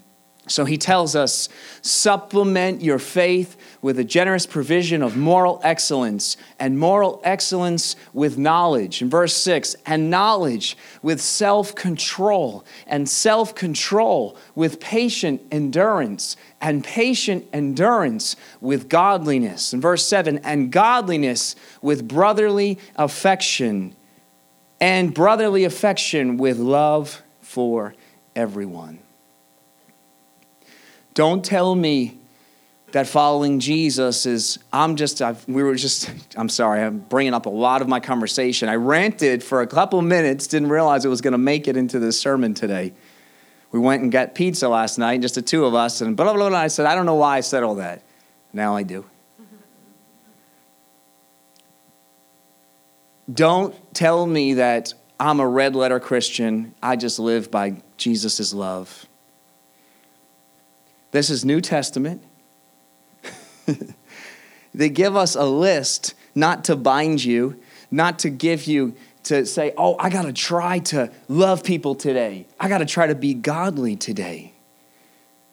So 0.46 0.66
he 0.66 0.76
tells 0.76 1.16
us 1.16 1.48
supplement 1.80 2.82
your 2.82 2.98
faith 2.98 3.56
with 3.80 3.98
a 3.98 4.04
generous 4.04 4.44
provision 4.46 5.02
of 5.02 5.16
moral 5.16 5.58
excellence, 5.64 6.36
and 6.60 6.78
moral 6.78 7.20
excellence 7.24 7.96
with 8.14 8.36
knowledge. 8.38 9.00
In 9.02 9.08
verse 9.10 9.34
6, 9.34 9.74
and 9.86 10.10
knowledge 10.10 10.76
with 11.02 11.20
self 11.22 11.74
control, 11.74 12.62
and 12.86 13.08
self 13.08 13.54
control 13.54 14.36
with 14.54 14.80
patient 14.80 15.40
endurance, 15.50 16.36
and 16.60 16.84
patient 16.84 17.46
endurance 17.54 18.36
with 18.60 18.88
godliness. 18.90 19.72
In 19.72 19.80
verse 19.80 20.06
7, 20.06 20.38
and 20.44 20.70
godliness 20.70 21.56
with 21.80 22.06
brotherly 22.06 22.78
affection, 22.96 23.96
and 24.78 25.12
brotherly 25.14 25.64
affection 25.64 26.36
with 26.36 26.58
love 26.58 27.22
for 27.40 27.94
everyone. 28.36 28.98
Don't 31.14 31.42
tell 31.44 31.74
me 31.74 32.18
that 32.92 33.06
following 33.08 33.58
Jesus 33.58 34.24
is, 34.26 34.58
I'm 34.72 34.94
just, 34.96 35.20
I've, 35.20 35.44
we 35.48 35.62
were 35.64 35.74
just, 35.74 36.10
I'm 36.38 36.48
sorry, 36.48 36.80
I'm 36.82 36.98
bringing 36.98 37.34
up 37.34 37.46
a 37.46 37.50
lot 37.50 37.82
of 37.82 37.88
my 37.88 37.98
conversation. 38.00 38.68
I 38.68 38.76
ranted 38.76 39.42
for 39.42 39.60
a 39.62 39.66
couple 39.66 40.00
minutes, 40.02 40.46
didn't 40.46 40.68
realize 40.68 41.04
it 41.04 41.08
was 41.08 41.20
going 41.20 41.32
to 41.32 41.38
make 41.38 41.66
it 41.68 41.76
into 41.76 41.98
this 41.98 42.20
sermon 42.20 42.54
today. 42.54 42.92
We 43.72 43.80
went 43.80 44.02
and 44.02 44.12
got 44.12 44.36
pizza 44.36 44.68
last 44.68 44.98
night, 44.98 45.20
just 45.20 45.34
the 45.34 45.42
two 45.42 45.64
of 45.64 45.74
us, 45.74 46.00
and 46.00 46.16
blah, 46.16 46.26
blah, 46.26 46.34
blah. 46.34 46.46
And 46.46 46.54
I 46.56 46.68
said, 46.68 46.86
I 46.86 46.94
don't 46.94 47.06
know 47.06 47.16
why 47.16 47.38
I 47.38 47.40
said 47.40 47.64
all 47.64 47.74
that. 47.76 48.04
Now 48.52 48.76
I 48.76 48.82
do. 48.84 49.04
don't 53.32 53.74
tell 53.92 54.24
me 54.26 54.54
that 54.54 54.94
I'm 55.18 55.40
a 55.40 55.46
red 55.46 55.76
letter 55.76 56.00
Christian. 56.00 56.74
I 56.82 56.96
just 56.96 57.18
live 57.18 57.50
by 57.50 57.82
Jesus' 57.96 58.52
love. 58.52 59.06
This 61.12 61.30
is 61.30 61.44
New 61.44 61.60
Testament. 61.60 62.22
they 64.74 64.88
give 64.88 65.14
us 65.14 65.36
a 65.36 65.44
list 65.44 66.14
not 66.34 66.64
to 66.64 66.74
bind 66.76 67.22
you, 67.22 67.60
not 67.92 68.18
to 68.20 68.30
give 68.30 68.64
you 68.66 68.94
to 69.24 69.46
say, 69.46 69.72
oh, 69.78 69.96
I 69.98 70.10
got 70.10 70.22
to 70.22 70.32
try 70.32 70.80
to 70.80 71.10
love 71.28 71.62
people 71.62 71.94
today. 71.94 72.46
I 72.58 72.68
got 72.68 72.78
to 72.78 72.86
try 72.86 73.06
to 73.06 73.14
be 73.14 73.32
godly 73.34 73.94
today. 73.96 74.52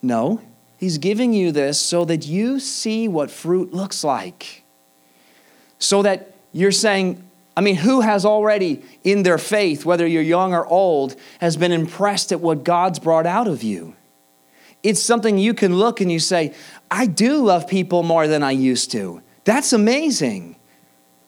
No, 0.02 0.42
he's 0.78 0.98
giving 0.98 1.32
you 1.34 1.52
this 1.52 1.80
so 1.80 2.04
that 2.06 2.26
you 2.26 2.60
see 2.60 3.08
what 3.08 3.30
fruit 3.30 3.72
looks 3.74 4.04
like. 4.04 4.64
So 5.78 6.02
that 6.02 6.34
you're 6.52 6.72
saying, 6.74 7.24
I 7.56 7.62
mean, 7.62 7.76
who 7.76 8.02
has 8.02 8.26
already 8.26 8.82
in 9.04 9.24
their 9.24 9.38
faith, 9.38 9.86
whether 9.86 10.08
you're 10.08 10.22
young 10.22 10.54
or 10.54 10.66
old, 10.66 11.16
has 11.40 11.58
been 11.58 11.72
impressed 11.72 12.32
at 12.32 12.40
what 12.40 12.64
God's 12.64 13.00
brought 13.00 13.26
out 13.26 13.48
of 13.48 13.62
you? 13.64 13.96
It's 14.84 15.02
something 15.02 15.38
you 15.38 15.54
can 15.54 15.76
look 15.76 16.02
and 16.02 16.12
you 16.12 16.20
say, 16.20 16.54
I 16.90 17.06
do 17.06 17.38
love 17.44 17.68
people 17.68 18.04
more 18.04 18.28
than 18.28 18.42
I 18.42 18.52
used 18.52 18.92
to. 18.92 19.22
That's 19.44 19.74
amazing. 19.74 20.56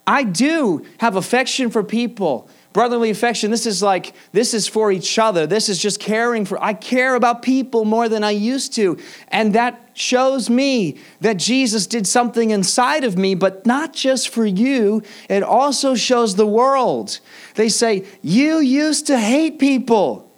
I 0.07 0.24
do 0.24 0.86
have 0.99 1.15
affection 1.17 1.69
for 1.69 1.84
people 1.84 2.49
Brotherly 2.74 3.11
affection, 3.11 3.51
this 3.51 3.67
is 3.67 3.84
like, 3.84 4.13
this 4.32 4.51
is 4.55 4.67
for 4.67 4.91
each 4.91 5.19
other. 5.19 5.45
This 5.45 5.69
is 5.69 5.78
just 5.78 5.99
caring 5.99 6.43
for, 6.43 6.61
I 6.61 6.74
care 6.74 7.13
about 7.13 7.43
people 7.43 7.86
more 7.86 8.09
than 8.09 8.24
I 8.24 8.32
used 8.32 8.74
to. 8.76 8.97
And 9.28 9.53
that 9.53 9.91
shows 9.93 10.49
me 10.49 10.99
that 11.21 11.38
Jesus 11.38 11.86
did 11.86 12.07
something 12.07 12.49
inside 12.49 13.03
of 13.03 13.15
me, 13.15 13.36
but 13.36 13.67
not 13.67 13.93
just 13.93 14.30
for 14.30 14.43
you, 14.43 15.03
it 15.30 15.43
also 15.43 15.93
shows 15.93 16.34
the 16.36 16.47
world. 16.47 17.19
They 17.53 17.69
say, 17.69 18.07
You 18.24 18.57
used 18.57 19.05
to 19.05 19.19
hate 19.19 19.59
people. 19.59 20.32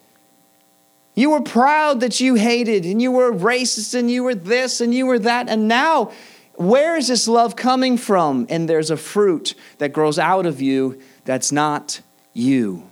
You 1.16 1.30
were 1.30 1.42
proud 1.42 2.02
that 2.02 2.20
you 2.20 2.36
hated, 2.36 2.84
and 2.86 3.02
you 3.02 3.12
were 3.14 3.32
racist, 3.32 3.98
and 3.98 4.12
you 4.12 4.24
were 4.26 4.36
this, 4.36 4.82
and 4.82 4.94
you 4.94 5.06
were 5.06 5.20
that, 5.20 5.48
and 5.48 5.70
now 5.70 6.12
where 6.56 6.98
is 6.98 7.08
this 7.08 7.28
love 7.30 7.56
coming 7.56 7.98
from? 7.98 8.46
And 8.50 8.68
there's 8.68 8.90
a 8.92 8.98
fruit 8.98 9.56
that 9.78 9.90
grows 9.94 10.20
out 10.20 10.46
of 10.46 10.62
you 10.62 11.00
that's 11.26 11.52
not 11.54 12.02
you. 12.36 12.84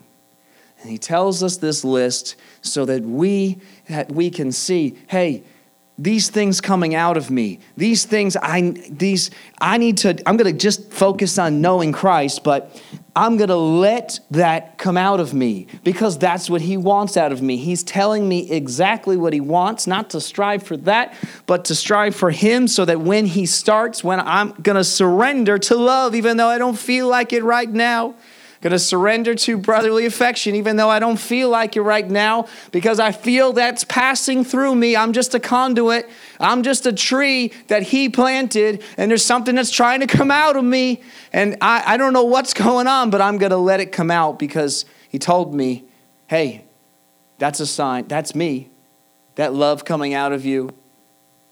And 0.82 0.90
he 0.90 0.98
tells 0.98 1.44
us 1.44 1.58
this 1.58 1.84
list 1.84 2.36
so 2.62 2.86
that 2.86 3.04
we, 3.04 3.60
that 3.88 4.12
we 4.12 4.30
can 4.30 4.52
see 4.52 4.96
hey, 5.08 5.44
these 6.00 6.30
things 6.32 6.60
coming 6.60 6.96
out 6.96 7.18
of 7.18 7.30
me, 7.30 7.60
these 7.78 8.04
things 8.06 8.36
I, 8.36 8.72
these, 8.90 9.30
I 9.62 9.78
need 9.78 9.98
to, 10.00 10.18
I'm 10.28 10.38
going 10.38 10.52
to 10.52 10.60
just 10.60 10.92
focus 10.92 11.38
on 11.38 11.62
knowing 11.62 11.92
Christ, 11.92 12.44
but 12.44 12.82
I'm 13.16 13.38
going 13.38 13.50
to 13.50 13.56
let 13.56 14.20
that 14.32 14.80
come 14.80 14.98
out 14.98 15.20
of 15.20 15.36
me 15.36 15.68
because 15.84 16.18
that's 16.18 16.50
what 16.50 16.62
he 16.62 16.78
wants 16.78 17.16
out 17.16 17.32
of 17.32 17.44
me. 17.44 17.58
He's 17.58 17.84
telling 17.84 18.28
me 18.28 18.50
exactly 18.50 19.18
what 19.18 19.34
he 19.34 19.40
wants, 19.40 19.86
not 19.86 20.10
to 20.10 20.20
strive 20.20 20.64
for 20.64 20.78
that, 20.78 21.14
but 21.46 21.66
to 21.66 21.76
strive 21.76 22.16
for 22.16 22.32
him 22.32 22.68
so 22.68 22.86
that 22.86 23.00
when 23.00 23.28
he 23.28 23.46
starts, 23.46 24.04
when 24.04 24.20
I'm 24.20 24.52
going 24.54 24.78
to 24.78 24.84
surrender 24.84 25.60
to 25.60 25.76
love, 25.76 26.16
even 26.16 26.38
though 26.38 26.48
I 26.50 26.58
don't 26.58 26.78
feel 26.78 27.08
like 27.08 27.34
it 27.34 27.44
right 27.44 27.70
now. 27.70 28.16
Gonna 28.64 28.80
surrender 28.80 29.36
to 29.36 29.58
brotherly 29.58 30.06
affection, 30.06 30.56
even 30.56 30.78
though 30.78 30.90
I 30.90 31.00
don't 31.00 31.20
feel 31.20 31.50
like 31.50 31.76
it 31.76 31.82
right 31.82 32.10
now, 32.10 32.48
because 32.72 32.98
I 32.98 33.12
feel 33.12 33.52
that's 33.52 33.84
passing 33.84 34.46
through 34.46 34.74
me. 34.76 34.96
I'm 34.96 35.12
just 35.12 35.36
a 35.36 35.40
conduit, 35.42 36.08
I'm 36.40 36.64
just 36.64 36.86
a 36.86 36.94
tree 36.94 37.52
that 37.68 37.84
He 37.84 38.08
planted, 38.08 38.82
and 38.96 39.12
there's 39.12 39.26
something 39.26 39.56
that's 39.56 39.70
trying 39.70 40.00
to 40.00 40.08
come 40.08 40.32
out 40.32 40.56
of 40.56 40.64
me. 40.64 41.02
And 41.34 41.58
I, 41.60 41.84
I 41.86 41.98
don't 41.98 42.14
know 42.14 42.24
what's 42.24 42.54
going 42.54 42.88
on, 42.88 43.10
but 43.10 43.20
I'm 43.22 43.38
gonna 43.38 43.58
let 43.58 43.82
it 43.82 43.88
come 43.92 44.10
out 44.10 44.40
because 44.40 44.86
He 45.10 45.20
told 45.20 45.54
me, 45.54 45.84
hey, 46.28 46.64
that's 47.40 47.60
a 47.60 47.68
sign, 47.68 48.08
that's 48.08 48.34
me. 48.34 48.70
That 49.36 49.54
love 49.54 49.84
coming 49.84 50.14
out 50.14 50.32
of 50.32 50.46
you 50.46 50.70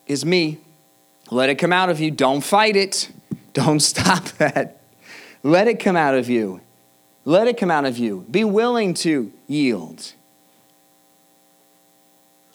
is 0.08 0.26
me. 0.26 0.60
Let 1.30 1.50
it 1.50 1.56
come 1.56 1.74
out 1.74 1.90
of 1.90 2.00
you. 2.00 2.10
Don't 2.10 2.40
fight 2.40 2.78
it. 2.78 3.12
Don't 3.52 3.80
stop 3.82 4.24
that. 4.38 4.80
Let 5.44 5.68
it 5.68 5.82
come 5.82 5.98
out 5.98 6.16
of 6.16 6.30
you. 6.30 6.62
Let 7.26 7.48
it 7.48 7.58
come 7.58 7.70
out 7.70 7.86
of 7.86 7.98
you. 7.98 8.26
Be 8.32 8.44
willing 8.44 8.94
to 8.96 9.32
yield. 9.48 10.14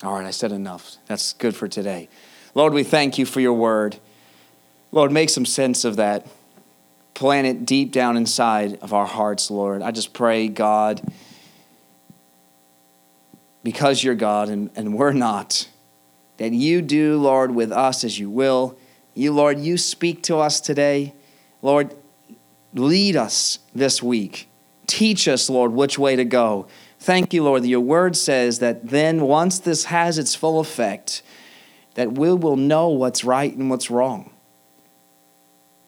All 0.03 0.13
right, 0.13 0.25
I 0.25 0.31
said 0.31 0.51
enough. 0.51 0.97
That's 1.07 1.33
good 1.33 1.55
for 1.55 1.67
today. 1.67 2.09
Lord, 2.53 2.73
we 2.73 2.83
thank 2.83 3.17
you 3.17 3.25
for 3.25 3.39
your 3.39 3.53
word. 3.53 3.97
Lord, 4.91 5.11
make 5.11 5.29
some 5.29 5.45
sense 5.45 5.85
of 5.85 5.95
that. 5.95 6.27
Plant 7.13 7.47
it 7.47 7.65
deep 7.65 7.91
down 7.91 8.17
inside 8.17 8.77
of 8.81 8.93
our 8.93 9.05
hearts, 9.05 9.49
Lord. 9.49 9.81
I 9.81 9.91
just 9.91 10.13
pray, 10.13 10.49
God, 10.49 11.01
because 13.63 14.03
you're 14.03 14.13
God 14.15 14.49
and, 14.49 14.69
and 14.75 14.93
we're 14.95 15.13
not, 15.13 15.67
that 16.37 16.51
you 16.51 16.81
do, 16.81 17.17
Lord, 17.19 17.55
with 17.55 17.71
us 17.71 18.03
as 18.03 18.19
you 18.19 18.29
will. 18.29 18.77
You, 19.15 19.31
Lord, 19.31 19.59
you 19.59 19.77
speak 19.77 20.21
to 20.23 20.37
us 20.37 20.61
today. 20.61 21.13
Lord, 21.63 21.95
lead 22.73 23.15
us 23.15 23.57
this 23.73 24.03
week 24.03 24.47
Teach 24.87 25.27
us, 25.27 25.49
Lord, 25.49 25.73
which 25.73 25.99
way 25.99 26.15
to 26.15 26.23
go. 26.25 26.65
Thank 26.99 27.33
you, 27.33 27.43
Lord, 27.43 27.63
that 27.63 27.67
your 27.67 27.81
word 27.81 28.15
says 28.15 28.59
that 28.59 28.87
then 28.89 29.21
once 29.21 29.59
this 29.59 29.85
has 29.85 30.17
its 30.17 30.33
full 30.33 30.59
effect, 30.61 31.21
that 31.95 32.13
we 32.13 32.33
will 32.33 32.55
know 32.55 32.87
what's 32.89 33.23
right 33.25 33.55
and 33.55 33.69
what's 33.69 33.91
wrong. 33.91 34.31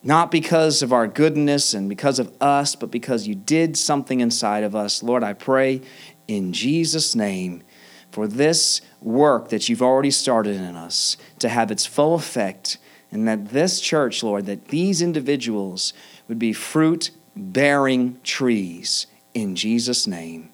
Not 0.03 0.31
because 0.31 0.81
of 0.83 0.93
our 0.93 1.07
goodness 1.07 1.73
and 1.73 1.89
because 1.89 2.19
of 2.19 2.33
us, 2.41 2.75
but 2.75 2.91
because 2.91 3.25
you 3.27 3.35
did 3.35 3.77
something 3.77 4.19
inside 4.19 4.63
of 4.63 4.75
us. 4.75 5.01
Lord, 5.01 5.23
I 5.23 5.33
pray 5.33 5.81
in 6.27 6.53
Jesus' 6.53 7.15
name 7.15 7.63
for 8.11 8.27
this 8.27 8.81
work 9.01 9.49
that 9.49 9.69
you've 9.69 9.81
already 9.81 10.11
started 10.11 10.55
in 10.55 10.75
us 10.75 11.15
to 11.39 11.49
have 11.49 11.71
its 11.71 11.85
full 11.85 12.15
effect, 12.15 12.77
and 13.11 13.27
that 13.27 13.49
this 13.49 13.79
church, 13.81 14.23
Lord, 14.23 14.45
that 14.47 14.69
these 14.69 15.01
individuals 15.01 15.93
would 16.27 16.39
be 16.39 16.53
fruit 16.53 17.11
bearing 17.39 18.19
trees. 18.21 19.07
In 19.33 19.55
Jesus' 19.55 20.05
name, 20.07 20.49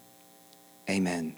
amen. 0.90 1.36